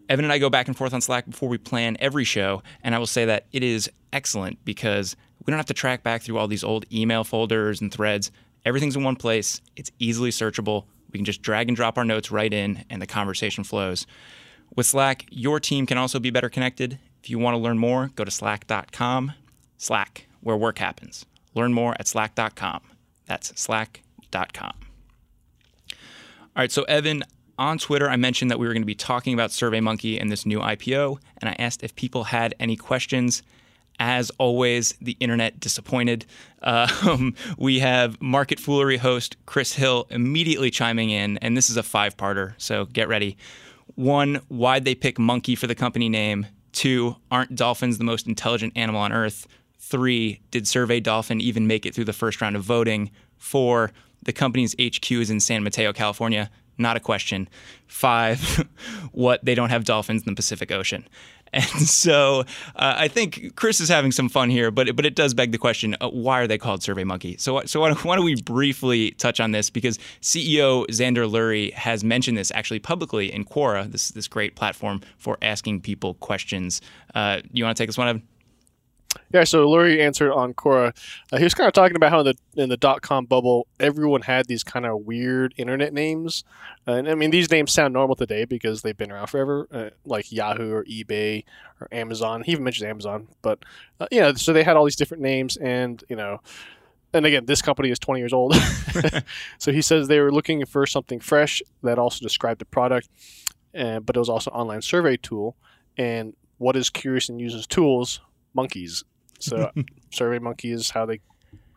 Evan 0.10 0.26
and 0.26 0.34
I 0.34 0.38
go 0.38 0.50
back 0.50 0.68
and 0.68 0.76
forth 0.76 0.94
on 0.94 1.00
Slack 1.00 1.26
before 1.26 1.48
we 1.48 1.58
plan 1.58 1.96
every 2.02 2.26
show, 2.26 2.64
and 2.84 2.94
I 2.94 3.00
will 3.00 3.08
say 3.08 3.24
that 3.24 3.46
it 3.54 3.64
is 3.64 3.90
excellent 4.12 4.64
because 4.66 5.16
we 5.46 5.52
don't 5.52 5.60
have 5.60 5.68
to 5.68 5.74
track 5.74 6.04
back 6.04 6.22
through 6.22 6.38
all 6.38 6.50
these 6.50 6.66
old 6.66 6.86
email 6.92 7.24
folders 7.24 7.80
and 7.80 7.94
threads. 7.94 8.30
Everything's 8.66 8.98
in 8.98 9.04
one 9.04 9.16
place, 9.16 9.62
it's 9.78 9.92
easily 10.00 10.32
searchable. 10.32 10.84
We 11.14 11.20
can 11.20 11.26
just 11.26 11.42
drag 11.42 11.70
and 11.70 11.76
drop 11.76 11.98
our 11.98 12.04
notes 12.04 12.32
right 12.32 12.52
in, 12.52 12.84
and 12.90 13.02
the 13.02 13.08
conversation 13.08 13.64
flows. 13.64 14.06
With 14.76 14.88
Slack, 14.88 15.26
your 15.30 15.60
team 15.60 15.86
can 15.86 15.98
also 15.98 16.20
be 16.20 16.32
better 16.32 16.50
connected. 16.50 17.00
If 17.24 17.30
you 17.30 17.40
want 17.40 17.54
to 17.54 17.60
learn 17.60 17.78
more, 17.78 18.10
go 18.16 18.26
to 18.26 18.32
slack.com. 18.32 19.34
Slack, 19.78 20.26
where 20.42 20.58
work 20.58 20.80
happens. 20.80 21.26
Learn 21.54 21.74
more 21.74 21.96
at 22.00 22.08
slack.com. 22.08 22.82
That's 23.28 23.60
slack.com. 23.60 24.74
All 25.92 26.62
right, 26.62 26.72
so 26.72 26.84
Evan, 26.84 27.24
on 27.58 27.78
Twitter, 27.78 28.10
I 28.10 28.16
mentioned 28.16 28.50
that 28.52 28.60
we 28.60 28.68
were 28.68 28.74
going 28.74 28.82
to 28.82 28.88
be 28.88 28.96
talking 28.96 29.34
about 29.34 29.52
SurveyMonkey 29.52 30.20
and 30.20 30.32
this 30.32 30.46
new 30.46 30.60
IPO, 30.60 31.18
and 31.38 31.50
I 31.50 31.56
asked 31.60 31.84
if 31.84 31.96
people 31.96 32.26
had 32.26 32.56
any 32.60 32.76
questions. 32.76 33.44
As 34.00 34.30
always, 34.32 34.96
the 35.02 35.18
internet 35.20 35.60
disappointed. 35.60 36.26
Um, 36.66 37.36
we 37.58 37.80
have 37.80 38.22
Market 38.22 38.58
Foolery 38.58 38.96
host 38.96 39.36
Chris 39.46 39.74
Hill 39.74 40.08
immediately 40.10 40.72
chiming 40.72 41.10
in, 41.10 41.38
and 41.40 41.58
this 41.58 41.70
is 41.70 41.76
a 41.76 41.84
five 41.84 42.16
parter, 42.16 42.54
so 42.58 42.86
get 42.86 43.10
ready. 43.10 43.36
One, 43.96 44.36
why'd 44.48 44.86
they 44.86 44.96
pick 44.96 45.20
monkey 45.20 45.56
for 45.56 45.68
the 45.68 45.76
company 45.76 46.08
name? 46.08 46.48
Two, 46.72 47.18
aren't 47.30 47.56
dolphins 47.56 47.98
the 47.98 48.06
most 48.06 48.28
intelligent 48.28 48.72
animal 48.78 49.02
on 49.02 49.12
earth? 49.12 49.46
Three, 49.78 50.40
did 50.52 50.68
Survey 50.68 51.02
Dolphin 51.02 51.42
even 51.42 51.68
make 51.68 51.86
it 51.86 51.94
through 51.94 52.06
the 52.06 52.14
first 52.14 52.40
round 52.40 52.56
of 52.56 52.64
voting? 52.64 53.12
Four, 53.38 53.92
the 54.24 54.34
company's 54.34 54.74
HQ 54.82 55.12
is 55.12 55.30
in 55.30 55.42
San 55.42 55.64
Mateo, 55.64 55.92
California. 55.92 56.50
Not 56.78 56.98
a 56.98 57.00
question. 57.00 57.48
Five, 57.88 58.68
what 59.12 59.44
they 59.46 59.56
don't 59.56 59.70
have 59.70 59.84
dolphins 59.84 60.24
in 60.24 60.32
the 60.32 60.36
Pacific 60.36 60.72
Ocean. 60.72 61.08
And 61.56 61.88
so 61.88 62.40
uh, 62.76 62.96
I 62.98 63.08
think 63.08 63.56
Chris 63.56 63.80
is 63.80 63.88
having 63.88 64.12
some 64.12 64.28
fun 64.28 64.50
here, 64.50 64.72
but 64.72 64.96
but 64.96 65.06
it 65.06 65.14
does 65.14 65.36
beg 65.36 65.52
the 65.52 65.60
question: 65.60 65.96
uh, 66.02 66.10
Why 66.10 66.40
are 66.40 66.48
they 66.48 66.58
called 66.58 66.82
Survey 66.82 67.04
Monkey? 67.04 67.38
So 67.38 67.62
so 67.66 67.80
why 67.80 67.90
don't, 67.90 68.04
why 68.04 68.16
don't 68.16 68.26
we 68.26 68.42
briefly 68.42 69.12
touch 69.12 69.40
on 69.40 69.52
this 69.52 69.70
because 69.70 70.00
CEO 70.20 70.88
Zander 70.88 71.30
Lurie 71.30 71.72
has 71.74 72.04
mentioned 72.04 72.40
this 72.40 72.50
actually 72.56 72.80
publicly 72.80 73.32
in 73.32 73.46
Quora, 73.46 73.92
this 73.92 74.10
this 74.10 74.28
great 74.28 74.56
platform 74.56 75.02
for 75.20 75.38
asking 75.44 75.82
people 75.82 76.16
questions. 76.16 76.82
Uh, 77.14 77.42
you 77.52 77.64
want 77.64 77.78
to 77.78 77.80
take 77.84 77.88
this 77.88 78.00
one, 78.00 78.08
Evan? 78.08 78.24
Yeah, 79.32 79.44
so 79.44 79.68
Lurie 79.68 80.00
answered 80.00 80.32
on 80.32 80.54
Quora. 80.54 80.96
Uh, 81.32 81.38
he 81.38 81.44
was 81.44 81.54
kind 81.54 81.68
of 81.68 81.74
talking 81.74 81.96
about 81.96 82.12
how 82.12 82.20
in 82.20 82.26
the 82.26 82.62
in 82.62 82.70
the 82.70 82.78
dot 82.78 83.02
com 83.02 83.26
bubble, 83.26 83.68
everyone 83.80 84.22
had 84.22 84.46
these 84.46 84.64
kind 84.64 84.86
of 84.86 85.02
weird 85.02 85.54
internet 85.58 85.94
names, 85.94 86.44
uh, 86.88 86.94
and 86.94 87.10
I 87.10 87.16
mean 87.16 87.32
these 87.32 87.50
names 87.50 87.72
sound 87.72 87.94
normal 87.94 88.16
today 88.16 88.46
because 88.46 88.82
they've 88.82 88.98
been 88.98 89.12
around 89.12 89.28
forever, 89.28 89.68
uh, 89.72 89.90
like 90.06 90.32
Yahoo 90.32 90.72
or 90.72 90.84
eBay 90.86 91.44
or 91.82 91.88
Amazon. 91.92 92.44
He 92.44 92.52
even 92.52 92.64
mentioned 92.64 92.90
Amazon, 92.90 93.28
but 93.42 93.60
uh, 94.00 94.08
you 94.12 94.22
know, 94.22 94.34
so 94.34 94.54
they 94.54 94.64
had 94.64 94.78
all 94.78 94.86
these 94.86 94.96
different 94.96 95.24
names, 95.24 95.58
and 95.58 96.04
you 96.10 96.16
know, 96.16 96.40
and 97.14 97.26
again, 97.26 97.46
this 97.46 97.62
company 97.62 97.90
is 97.90 98.00
20 98.00 98.20
years 98.20 98.34
old, 98.34 98.56
so 99.58 99.72
he 99.72 99.82
says 99.82 100.08
they 100.08 100.20
were 100.20 100.32
looking 100.32 100.66
for 100.66 100.86
something 100.86 101.20
fresh 101.20 101.62
that 101.82 101.98
also 101.98 102.24
described 102.24 102.62
the 102.62 102.66
product, 102.66 103.10
and 103.74 104.06
but 104.06 104.16
it 104.16 104.20
was 104.20 104.30
also 104.30 104.52
an 104.52 104.58
online 104.58 104.82
survey 104.82 105.18
tool, 105.18 105.56
and 105.98 106.36
what 106.60 106.76
is 106.76 106.90
curious 106.90 107.30
and 107.30 107.42
uses 107.42 107.66
tools 107.68 108.22
monkeys 108.54 109.04
so 109.44 109.72
Survey 110.12 110.40
Monkey 110.40 110.72
is 110.72 110.90
how 110.90 111.06
they 111.06 111.20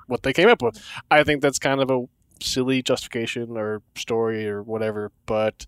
what 0.06 0.22
they 0.22 0.32
came 0.32 0.48
up 0.48 0.62
with. 0.62 0.80
I 1.10 1.24
think 1.24 1.42
that's 1.42 1.58
kind 1.58 1.80
of 1.80 1.90
a 1.90 2.04
silly 2.40 2.82
justification 2.82 3.56
or 3.56 3.82
story 3.96 4.48
or 4.48 4.62
whatever, 4.62 5.10
but 5.26 5.66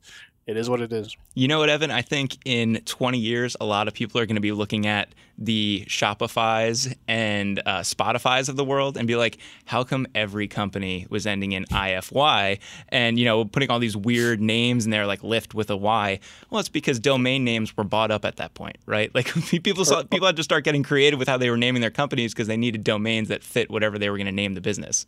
it 0.49 0.57
is 0.57 0.71
what 0.71 0.81
it 0.81 0.90
is. 0.95 1.14
You 1.35 1.47
know 1.47 1.59
what, 1.59 1.69
Evan? 1.69 1.90
I 1.90 2.00
think 2.00 2.38
in 2.47 2.81
20 2.87 3.19
years, 3.19 3.55
a 3.61 3.67
lot 3.67 3.87
of 3.87 3.93
people 3.93 4.19
are 4.19 4.25
going 4.25 4.37
to 4.37 4.40
be 4.40 4.52
looking 4.52 4.87
at 4.87 5.11
the 5.37 5.85
Shopify's 5.87 6.95
and 7.07 7.61
uh, 7.67 7.81
Spotify's 7.81 8.49
of 8.49 8.57
the 8.57 8.64
world 8.64 8.97
and 8.97 9.07
be 9.07 9.14
like, 9.14 9.37
how 9.67 9.85
come 9.85 10.07
every 10.14 10.49
company 10.49 11.07
was 11.11 11.26
ending 11.26 11.52
in 11.52 11.67
IFY 11.67 12.61
and, 12.88 13.19
you 13.19 13.26
know, 13.26 13.45
putting 13.45 13.71
all 13.71 13.78
these 13.78 13.95
weird 13.95 14.40
names 14.40 14.87
in 14.87 14.90
there 14.90 15.07
like 15.07 15.21
Lyft 15.21 15.52
with 15.52 15.69
a 15.69 15.76
Y? 15.76 16.19
Well, 16.49 16.61
it's 16.61 16.71
because 16.71 16.99
domain 16.99 17.45
names 17.45 17.76
were 17.76 17.85
bought 17.85 18.11
up 18.11 18.25
at 18.25 18.37
that 18.37 18.55
point, 18.55 18.78
right? 18.87 19.11
Like 19.19 19.35
people 19.62 19.85
saw, 19.85 20.05
people 20.05 20.26
had 20.26 20.37
to 20.37 20.45
start 20.45 20.62
getting 20.62 20.85
creative 20.85 21.19
with 21.19 21.26
how 21.26 21.37
they 21.37 21.50
were 21.50 21.57
naming 21.57 21.81
their 21.81 21.90
companies 21.90 22.33
because 22.33 22.47
they 22.47 22.57
needed 22.57 22.85
domains 22.85 23.28
that 23.28 23.43
fit 23.43 23.69
whatever 23.69 23.99
they 23.99 24.09
were 24.11 24.17
going 24.17 24.26
to 24.26 24.33
name 24.33 24.55
the 24.55 24.61
business 24.61 25.07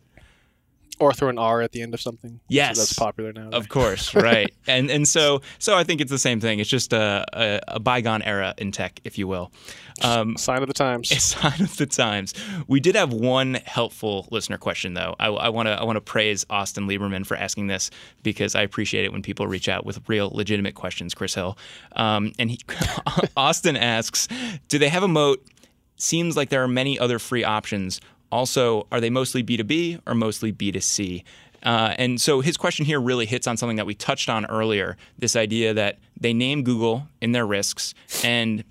or 1.01 1.13
throw 1.13 1.29
an 1.29 1.37
R 1.37 1.61
at 1.61 1.71
the 1.71 1.81
end 1.81 1.93
of 1.93 2.01
something. 2.01 2.39
Yes, 2.47 2.77
so 2.77 2.81
that's 2.81 2.93
popular 2.93 3.33
now. 3.33 3.49
Of 3.51 3.69
course, 3.69 4.13
right? 4.13 4.53
and 4.67 4.89
and 4.89 5.07
so 5.07 5.41
so 5.59 5.75
I 5.75 5.83
think 5.83 5.99
it's 5.99 6.11
the 6.11 6.19
same 6.19 6.39
thing. 6.39 6.59
It's 6.59 6.69
just 6.69 6.93
a, 6.93 7.25
a, 7.33 7.59
a 7.75 7.79
bygone 7.79 8.21
era 8.21 8.53
in 8.57 8.71
tech, 8.71 8.99
if 9.03 9.17
you 9.17 9.27
will. 9.27 9.51
Um, 10.03 10.37
sign 10.37 10.61
of 10.61 10.67
the 10.67 10.73
times. 10.73 11.11
A 11.11 11.19
sign 11.19 11.61
of 11.61 11.75
the 11.77 11.85
times. 11.85 12.33
We 12.67 12.79
did 12.79 12.95
have 12.95 13.11
one 13.11 13.55
helpful 13.65 14.27
listener 14.31 14.57
question 14.57 14.93
though. 14.93 15.15
I 15.19 15.49
want 15.49 15.67
to 15.67 15.73
I 15.73 15.83
want 15.83 15.97
to 15.97 16.01
praise 16.01 16.45
Austin 16.49 16.87
Lieberman 16.87 17.25
for 17.25 17.35
asking 17.35 17.67
this 17.67 17.89
because 18.23 18.55
I 18.55 18.61
appreciate 18.61 19.05
it 19.05 19.11
when 19.11 19.21
people 19.21 19.47
reach 19.47 19.67
out 19.67 19.85
with 19.85 20.07
real 20.07 20.29
legitimate 20.29 20.75
questions. 20.75 21.13
Chris 21.13 21.33
Hill, 21.35 21.57
um, 21.95 22.33
and 22.37 22.51
he, 22.51 22.59
Austin 23.37 23.75
asks, 23.75 24.27
do 24.67 24.77
they 24.77 24.89
have 24.89 25.03
a 25.03 25.07
moat? 25.07 25.43
Seems 25.97 26.35
like 26.35 26.49
there 26.49 26.63
are 26.63 26.67
many 26.67 26.97
other 26.97 27.19
free 27.19 27.43
options 27.43 28.01
also, 28.31 28.87
are 28.91 29.01
they 29.01 29.09
mostly 29.09 29.43
B2B 29.43 30.01
or 30.07 30.15
mostly 30.15 30.51
B2C? 30.53 31.23
Uh, 31.63 31.93
and 31.97 32.19
so 32.19 32.41
his 32.41 32.57
question 32.57 32.85
here 32.85 32.99
really 32.99 33.25
hits 33.25 33.45
on 33.45 33.55
something 33.57 33.77
that 33.77 33.85
we 33.85 33.93
touched 33.93 34.29
on 34.29 34.45
earlier 34.47 34.97
this 35.19 35.35
idea 35.35 35.73
that 35.73 35.99
they 36.19 36.33
name 36.33 36.63
Google 36.63 37.07
in 37.21 37.33
their 37.33 37.45
risks. 37.45 37.93
And 38.23 38.63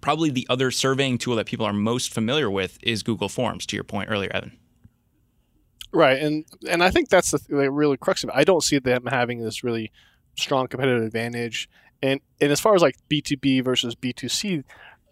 probably 0.00 0.30
the 0.30 0.46
other 0.50 0.70
surveying 0.70 1.18
tool 1.18 1.36
that 1.36 1.46
people 1.46 1.64
are 1.64 1.72
most 1.72 2.12
familiar 2.12 2.50
with 2.50 2.78
is 2.82 3.02
Google 3.02 3.28
Forms, 3.28 3.66
to 3.66 3.76
your 3.76 3.84
point 3.84 4.10
earlier, 4.10 4.30
Evan. 4.34 4.52
Right. 5.92 6.20
And, 6.20 6.44
and 6.68 6.84
I 6.84 6.90
think 6.90 7.08
that's 7.08 7.30
the, 7.32 7.40
the 7.48 7.70
really 7.70 7.96
crux 7.96 8.22
of 8.22 8.30
it. 8.30 8.36
I 8.36 8.44
don't 8.44 8.62
see 8.62 8.78
them 8.78 9.06
having 9.06 9.42
this 9.42 9.64
really 9.64 9.90
strong 10.36 10.68
competitive 10.68 11.02
advantage. 11.02 11.68
And, 12.02 12.20
and 12.40 12.52
as 12.52 12.60
far 12.60 12.74
as 12.74 12.82
like 12.82 12.96
B2B 13.10 13.64
versus 13.64 13.94
B2C, 13.94 14.64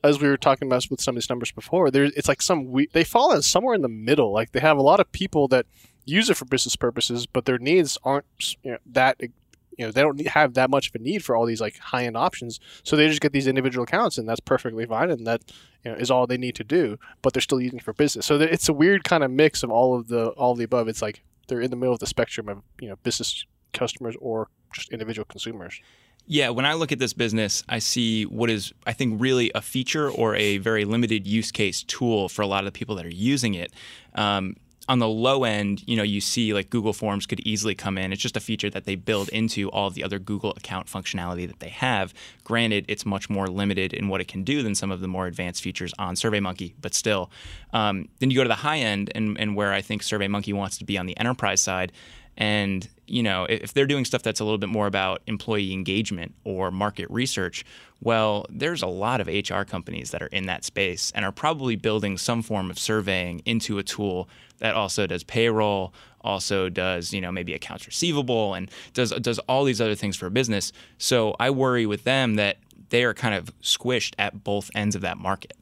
as 0.05 0.21
we 0.21 0.28
were 0.28 0.37
talking 0.37 0.69
about 0.69 0.87
with 0.90 1.00
some 1.00 1.17
of 1.17 1.23
these 1.23 1.31
numbers 1.31 1.52
before, 1.52 1.90
there 1.90 2.05
it's 2.05 2.28
like 2.28 2.43
some 2.43 2.71
we, 2.71 2.87
they 2.93 3.05
fall 3.05 3.33
in 3.33 3.43
somewhere 3.43 3.75
in 3.75 3.83
the 3.83 3.88
middle. 3.88 4.33
Like 4.33 4.52
they 4.52 4.61
have 4.61 4.78
a 4.78 4.83
lot 4.83 5.00
of 5.00 5.11
people 5.12 5.49
that 5.49 5.67
use 6.05 6.31
it 6.31 6.37
for 6.37 6.45
business 6.45 6.76
purposes, 6.76 7.26
but 7.26 7.45
their 7.45 7.59
needs 7.59 7.99
aren't 8.05 8.57
you 8.62 8.73
know, 8.73 8.78
that 8.87 9.17
you 9.21 9.87
know 9.87 9.90
they 9.90 10.02
don't 10.02 10.26
have 10.28 10.55
that 10.55 10.71
much 10.71 10.88
of 10.88 10.95
a 10.95 10.99
need 10.99 11.25
for 11.25 11.37
all 11.37 11.47
these 11.47 11.61
like 11.61 11.78
high 11.78 12.05
end 12.05 12.17
options. 12.17 12.61
So 12.83 12.97
they 12.97 13.09
just 13.09 13.21
get 13.21 13.33
these 13.33 13.47
individual 13.47 13.85
accounts, 13.85 14.19
and 14.19 14.28
that's 14.28 14.40
perfectly 14.40 14.87
fine, 14.87 15.11
and 15.11 15.26
that 15.26 15.43
you 15.85 15.93
know, 15.93 15.97
is 15.97 16.11
all 16.11 16.26
they 16.26 16.38
need 16.38 16.57
to 16.57 16.64
do. 16.64 16.99
But 17.23 17.33
they're 17.33 17.43
still 17.43 17.61
using 17.61 17.78
it 17.78 17.85
for 17.85 17.93
business. 17.93 18.26
So 18.26 18.38
it's 18.40 18.69
a 18.69 18.73
weird 18.73 19.05
kind 19.05 19.23
of 19.23 19.31
mix 19.31 19.62
of 19.62 19.71
all 19.71 19.99
of 19.99 20.09
the 20.09 20.28
all 20.31 20.52
of 20.52 20.59
the 20.59 20.64
above. 20.64 20.88
It's 20.88 21.02
like 21.02 21.23
they're 21.49 21.61
in 21.61 21.71
the 21.71 21.76
middle 21.76 21.95
of 21.95 22.00
the 22.00 22.07
spectrum 22.07 22.49
of 22.49 22.62
you 22.81 22.88
know 22.88 22.97
business 23.02 23.45
customers 23.73 24.17
or 24.21 24.49
just 24.73 24.90
individual 24.90 25.25
consumers. 25.25 25.81
Yeah, 26.30 26.50
when 26.50 26.66
I 26.66 26.75
look 26.75 26.92
at 26.92 26.99
this 26.99 27.14
business, 27.14 27.64
I 27.70 27.78
see 27.78 28.25
what 28.25 28.50
is, 28.50 28.75
I 28.87 28.92
think, 28.92 29.18
really 29.18 29.50
a 29.54 29.62
feature 29.62 30.11
or 30.11 30.37
a 30.37 30.58
very 30.58 30.85
limited 30.85 31.26
use 31.26 31.50
case 31.50 31.82
tool 31.82 32.28
for 32.28 32.42
a 32.42 32.47
lot 32.47 32.61
of 32.61 32.66
the 32.66 32.78
people 32.78 32.97
that 32.97 33.06
are 33.06 33.08
using 33.08 33.54
it. 33.54 33.73
Um, 34.14 34.56
on 34.90 34.99
the 34.99 35.08
low 35.08 35.44
end, 35.44 35.82
you 35.87 35.97
know, 35.97 36.02
you 36.02 36.20
see 36.20 36.52
like 36.52 36.68
Google 36.68 36.92
Forms 36.92 37.26
could 37.26 37.40
easily 37.40 37.75
come 37.75 37.97
in. 37.97 38.12
It's 38.12 38.20
just 38.20 38.37
a 38.37 38.40
feature 38.40 38.68
that 38.70 38.85
they 38.85 38.94
build 38.94 39.30
into 39.30 39.70
all 39.70 39.87
of 39.87 39.94
the 39.94 40.04
other 40.04 40.18
Google 40.18 40.50
account 40.52 40.87
functionality 40.87 41.47
that 41.47 41.61
they 41.61 41.68
have. 41.70 42.12
Granted, 42.44 42.87
it's 42.88 43.06
much 43.06 43.30
more 43.30 43.47
limited 43.47 43.94
in 43.94 44.08
what 44.08 44.20
it 44.20 44.28
can 44.28 44.44
do 44.44 44.62
than 44.62 44.75
some 44.75 44.90
of 44.90 45.00
the 45.00 45.08
more 45.08 45.26
advanced 45.26 45.62
features 45.62 45.94
on 45.99 46.14
SurveyMonkey, 46.14 46.75
but 46.80 46.92
still. 46.94 47.30
Um, 47.73 48.08
then 48.18 48.30
you 48.30 48.37
go 48.37 48.44
to 48.44 48.49
the 48.49 48.54
high 48.54 48.78
end, 48.78 49.11
and, 49.14 49.38
and 49.38 49.56
where 49.56 49.73
I 49.73 49.82
think 49.82 50.02
SurveyMonkey 50.02 50.54
wants 50.54 50.78
to 50.78 50.85
be 50.85 50.99
on 50.99 51.06
the 51.06 51.18
enterprise 51.18 51.61
side. 51.61 51.92
And 52.38 52.88
you 53.07 53.23
know, 53.23 53.47
if 53.49 53.73
they're 53.73 53.87
doing 53.87 54.04
stuff 54.04 54.23
that's 54.23 54.38
a 54.38 54.45
little 54.45 54.59
bit 54.59 54.68
more 54.68 54.87
about 54.87 55.23
employee 55.26 55.73
engagement 55.73 56.35
or 56.45 56.71
market 56.71 57.11
research, 57.11 57.64
well, 58.00 58.47
there's 58.50 58.83
a 58.83 58.87
lot 58.87 59.21
of 59.21 59.26
HR 59.26 59.62
companies 59.62 60.11
that 60.11 60.23
are 60.23 60.28
in 60.28 60.47
that 60.47 60.64
space 60.64 61.11
and 61.14 61.25
are 61.25 61.33
probably 61.33 61.75
building 61.75 62.16
some 62.18 62.42
form 62.42 62.71
of 62.71 62.78
surveying 62.78 63.40
into 63.45 63.78
a 63.78 63.83
tool 63.83 64.28
that 64.59 64.75
also 64.75 65.07
does 65.07 65.25
payroll, 65.25 65.92
also 66.21 66.68
does, 66.68 67.12
you 67.12 67.21
know, 67.21 67.33
maybe 67.33 67.54
accounts 67.54 67.87
receivable 67.87 68.54
and 68.54 68.71
does 68.92 69.11
does 69.11 69.38
all 69.40 69.64
these 69.64 69.80
other 69.80 69.95
things 69.95 70.16
for 70.16 70.26
a 70.26 70.30
business. 70.30 70.73
So 70.99 71.35
I 71.40 71.50
worry 71.50 71.87
with 71.87 72.04
them 72.04 72.37
that 72.37 72.59
they 72.90 73.04
are 73.04 73.14
kind 73.14 73.35
of 73.35 73.47
squished 73.61 74.14
at 74.18 74.45
both 74.45 74.71
ends 74.75 74.95
of 74.95 75.02
that 75.02 75.18
market. 75.18 75.54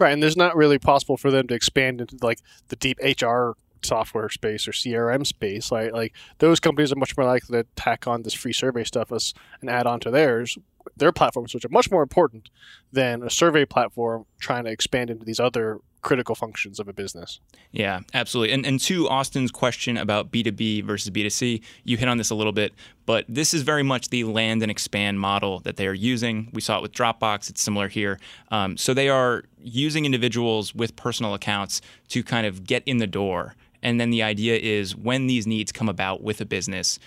Right, 0.00 0.12
and 0.12 0.22
there's 0.22 0.36
not 0.36 0.56
really 0.56 0.78
possible 0.78 1.16
for 1.16 1.30
them 1.30 1.46
to 1.48 1.54
expand 1.54 2.00
into 2.00 2.16
like 2.22 2.38
the 2.68 2.76
deep 2.76 2.98
HR 3.02 3.52
software 3.84 4.28
space 4.28 4.66
or 4.68 4.72
CRM 4.72 5.26
space, 5.26 5.70
right? 5.70 5.92
Like 5.92 6.14
those 6.38 6.60
companies 6.60 6.92
are 6.92 6.96
much 6.96 7.16
more 7.16 7.26
likely 7.26 7.62
to 7.62 7.68
tack 7.76 8.06
on 8.06 8.22
this 8.22 8.34
free 8.34 8.52
survey 8.52 8.84
stuff 8.84 9.12
as 9.12 9.34
an 9.60 9.68
add-on 9.68 10.00
to 10.00 10.10
theirs, 10.10 10.58
their 10.96 11.12
platforms, 11.12 11.54
which 11.54 11.64
are 11.64 11.70
much 11.70 11.90
more 11.90 12.02
important 12.02 12.50
than 12.92 13.22
a 13.22 13.30
survey 13.30 13.64
platform 13.64 14.26
trying 14.40 14.64
to 14.64 14.70
expand 14.70 15.10
into 15.10 15.24
these 15.24 15.40
other 15.40 15.78
critical 16.02 16.34
functions 16.34 16.80
of 16.80 16.88
a 16.88 16.92
business. 16.92 17.40
Yeah, 17.70 18.00
absolutely. 18.12 18.52
And 18.52 18.66
and 18.66 18.80
to 18.80 19.08
Austin's 19.08 19.50
question 19.50 19.96
about 19.96 20.30
B2B 20.30 20.84
versus 20.84 21.10
B2C, 21.10 21.62
you 21.84 21.96
hit 21.96 22.08
on 22.08 22.18
this 22.18 22.30
a 22.30 22.34
little 22.34 22.52
bit, 22.52 22.74
but 23.06 23.24
this 23.28 23.54
is 23.54 23.62
very 23.62 23.82
much 23.82 24.10
the 24.10 24.24
land 24.24 24.62
and 24.62 24.70
expand 24.70 25.20
model 25.20 25.60
that 25.60 25.76
they 25.76 25.86
are 25.86 25.94
using. 25.94 26.50
We 26.52 26.60
saw 26.60 26.78
it 26.78 26.82
with 26.82 26.92
Dropbox, 26.92 27.48
it's 27.48 27.62
similar 27.62 27.88
here. 27.88 28.18
Um, 28.50 28.76
so 28.76 28.92
they 28.92 29.08
are 29.08 29.44
using 29.60 30.04
individuals 30.04 30.74
with 30.74 30.96
personal 30.96 31.34
accounts 31.34 31.80
to 32.08 32.22
kind 32.22 32.46
of 32.46 32.64
get 32.64 32.82
in 32.84 32.98
the 32.98 33.06
door 33.06 33.54
and 33.82 34.00
then 34.00 34.10
the 34.10 34.22
idea 34.22 34.56
is 34.56 34.96
when 34.96 35.26
these 35.26 35.46
needs 35.46 35.72
come 35.72 35.88
about 35.88 36.22
with 36.22 36.40
a 36.40 36.44
business, 36.44 36.98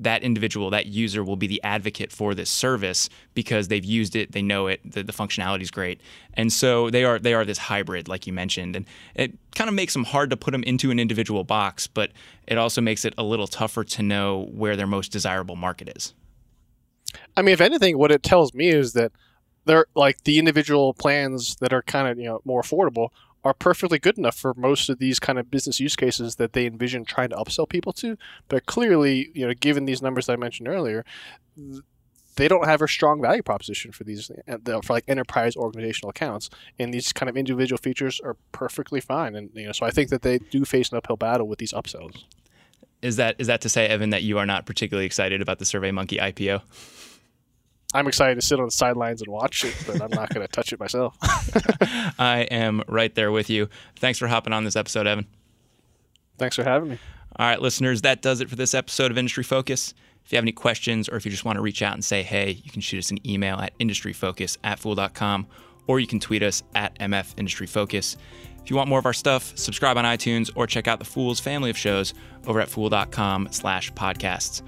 that 0.00 0.22
individual, 0.22 0.70
that 0.70 0.86
user 0.86 1.22
will 1.22 1.36
be 1.36 1.46
the 1.46 1.62
advocate 1.62 2.10
for 2.10 2.34
this 2.34 2.48
service 2.48 3.10
because 3.34 3.68
they've 3.68 3.84
used 3.84 4.16
it, 4.16 4.32
they 4.32 4.40
know 4.40 4.66
it, 4.66 4.80
the, 4.90 5.02
the 5.02 5.12
functionality 5.12 5.60
is 5.60 5.70
great, 5.70 6.00
and 6.34 6.52
so 6.52 6.88
they 6.88 7.04
are 7.04 7.18
they 7.18 7.34
are 7.34 7.44
this 7.44 7.58
hybrid, 7.58 8.08
like 8.08 8.26
you 8.26 8.32
mentioned, 8.32 8.76
and 8.76 8.86
it 9.14 9.32
kind 9.54 9.68
of 9.68 9.74
makes 9.74 9.92
them 9.92 10.04
hard 10.04 10.30
to 10.30 10.36
put 10.36 10.52
them 10.52 10.62
into 10.62 10.90
an 10.90 10.98
individual 10.98 11.44
box, 11.44 11.86
but 11.86 12.12
it 12.46 12.56
also 12.56 12.80
makes 12.80 13.04
it 13.04 13.12
a 13.18 13.22
little 13.22 13.46
tougher 13.46 13.84
to 13.84 14.02
know 14.02 14.48
where 14.52 14.74
their 14.74 14.86
most 14.86 15.12
desirable 15.12 15.56
market 15.56 15.92
is. 15.96 16.14
I 17.36 17.42
mean, 17.42 17.52
if 17.52 17.60
anything, 17.60 17.98
what 17.98 18.10
it 18.10 18.22
tells 18.22 18.54
me 18.54 18.68
is 18.68 18.94
that 18.94 19.12
they're 19.66 19.86
like 19.94 20.24
the 20.24 20.38
individual 20.38 20.94
plans 20.94 21.56
that 21.56 21.72
are 21.72 21.82
kind 21.82 22.08
of 22.08 22.18
you 22.18 22.24
know 22.24 22.40
more 22.44 22.62
affordable 22.62 23.10
are 23.44 23.54
perfectly 23.54 23.98
good 23.98 24.18
enough 24.18 24.36
for 24.36 24.52
most 24.54 24.88
of 24.88 24.98
these 24.98 25.18
kind 25.18 25.38
of 25.38 25.50
business 25.50 25.80
use 25.80 25.96
cases 25.96 26.36
that 26.36 26.52
they 26.52 26.66
envision 26.66 27.04
trying 27.04 27.30
to 27.30 27.36
upsell 27.36 27.68
people 27.68 27.92
to. 27.94 28.18
But 28.48 28.66
clearly, 28.66 29.30
you 29.34 29.46
know, 29.46 29.54
given 29.54 29.86
these 29.86 30.02
numbers 30.02 30.26
that 30.26 30.34
I 30.34 30.36
mentioned 30.36 30.68
earlier, 30.68 31.04
they 32.36 32.48
don't 32.48 32.66
have 32.66 32.82
a 32.82 32.88
strong 32.88 33.20
value 33.20 33.42
proposition 33.42 33.92
for 33.92 34.04
these 34.04 34.30
uh, 34.48 34.80
for 34.82 34.92
like 34.92 35.04
enterprise 35.08 35.56
organizational 35.56 36.10
accounts, 36.10 36.50
and 36.78 36.92
these 36.92 37.12
kind 37.12 37.28
of 37.28 37.36
individual 37.36 37.78
features 37.78 38.20
are 38.20 38.36
perfectly 38.52 39.00
fine. 39.00 39.34
And 39.34 39.50
you 39.54 39.66
know, 39.66 39.72
so 39.72 39.86
I 39.86 39.90
think 39.90 40.10
that 40.10 40.22
they 40.22 40.38
do 40.38 40.64
face 40.64 40.90
an 40.90 40.98
uphill 40.98 41.16
battle 41.16 41.48
with 41.48 41.58
these 41.58 41.72
upsells. 41.72 42.24
Is 43.02 43.16
that 43.16 43.36
is 43.38 43.46
that 43.46 43.62
to 43.62 43.68
say, 43.68 43.86
Evan, 43.86 44.10
that 44.10 44.22
you 44.22 44.38
are 44.38 44.46
not 44.46 44.66
particularly 44.66 45.06
excited 45.06 45.40
about 45.40 45.58
the 45.58 45.64
SurveyMonkey 45.64 46.20
IPO? 46.20 46.62
I'm 47.92 48.06
excited 48.06 48.36
to 48.36 48.42
sit 48.42 48.58
on 48.60 48.66
the 48.66 48.70
sidelines 48.70 49.20
and 49.20 49.30
watch 49.30 49.64
it, 49.64 49.74
but 49.86 50.00
I'm 50.00 50.10
not 50.10 50.32
going 50.32 50.46
to 50.46 50.52
touch 50.52 50.72
it 50.72 50.78
myself. 50.80 51.16
I 52.18 52.46
am 52.50 52.82
right 52.86 53.14
there 53.14 53.32
with 53.32 53.50
you. 53.50 53.68
Thanks 53.96 54.18
for 54.18 54.28
hopping 54.28 54.52
on 54.52 54.64
this 54.64 54.76
episode, 54.76 55.06
Evan. 55.06 55.26
Thanks 56.38 56.56
for 56.56 56.64
having 56.64 56.90
me. 56.90 56.98
All 57.36 57.46
right, 57.46 57.60
listeners, 57.60 58.02
that 58.02 58.22
does 58.22 58.40
it 58.40 58.48
for 58.48 58.56
this 58.56 58.74
episode 58.74 59.10
of 59.10 59.18
Industry 59.18 59.44
Focus. 59.44 59.94
If 60.24 60.32
you 60.32 60.36
have 60.36 60.44
any 60.44 60.52
questions 60.52 61.08
or 61.08 61.16
if 61.16 61.24
you 61.24 61.30
just 61.30 61.44
want 61.44 61.56
to 61.56 61.62
reach 61.62 61.82
out 61.82 61.94
and 61.94 62.04
say 62.04 62.22
hey, 62.22 62.60
you 62.62 62.70
can 62.70 62.80
shoot 62.80 62.98
us 62.98 63.10
an 63.10 63.18
email 63.28 63.56
at 63.56 63.76
industryfocus 63.78 64.58
at 64.62 64.78
fool.com 64.78 65.46
or 65.86 65.98
you 65.98 66.06
can 66.06 66.20
tweet 66.20 66.42
us 66.42 66.62
at 66.74 66.96
MF 66.98 67.34
Industry 67.36 67.66
Focus. 67.66 68.16
If 68.62 68.70
you 68.70 68.76
want 68.76 68.88
more 68.88 68.98
of 68.98 69.06
our 69.06 69.12
stuff, 69.12 69.56
subscribe 69.56 69.96
on 69.96 70.04
iTunes 70.04 70.50
or 70.54 70.66
check 70.66 70.86
out 70.86 70.98
the 70.98 71.04
Fool's 71.04 71.40
family 71.40 71.70
of 71.70 71.78
shows 71.78 72.14
over 72.46 72.60
at 72.60 72.68
fool.com 72.68 73.48
slash 73.50 73.92
podcasts. 73.92 74.62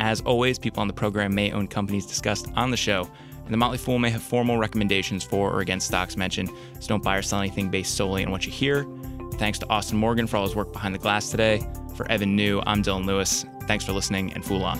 As 0.00 0.20
always, 0.22 0.58
people 0.58 0.80
on 0.80 0.86
the 0.86 0.94
program 0.94 1.34
may 1.34 1.50
own 1.50 1.66
companies 1.66 2.06
discussed 2.06 2.46
on 2.54 2.70
the 2.70 2.76
show, 2.76 3.08
and 3.44 3.52
the 3.52 3.56
Motley 3.56 3.78
Fool 3.78 3.98
may 3.98 4.10
have 4.10 4.22
formal 4.22 4.58
recommendations 4.58 5.24
for 5.24 5.50
or 5.50 5.60
against 5.60 5.86
stocks 5.86 6.16
mentioned, 6.16 6.50
so 6.80 6.86
don't 6.86 7.02
buy 7.02 7.16
or 7.16 7.22
sell 7.22 7.40
anything 7.40 7.68
based 7.68 7.94
solely 7.94 8.24
on 8.24 8.30
what 8.30 8.46
you 8.46 8.52
hear. 8.52 8.86
Thanks 9.34 9.58
to 9.60 9.68
Austin 9.68 9.98
Morgan 9.98 10.26
for 10.26 10.36
all 10.36 10.44
his 10.44 10.54
work 10.54 10.72
behind 10.72 10.94
the 10.94 10.98
glass 10.98 11.30
today. 11.30 11.66
For 11.96 12.10
Evan 12.10 12.36
Niu, 12.36 12.62
I'm 12.66 12.82
Dylan 12.82 13.06
Lewis. 13.06 13.44
Thanks 13.62 13.84
for 13.84 13.92
listening 13.92 14.32
and 14.34 14.44
Fool 14.44 14.64
on. 14.64 14.78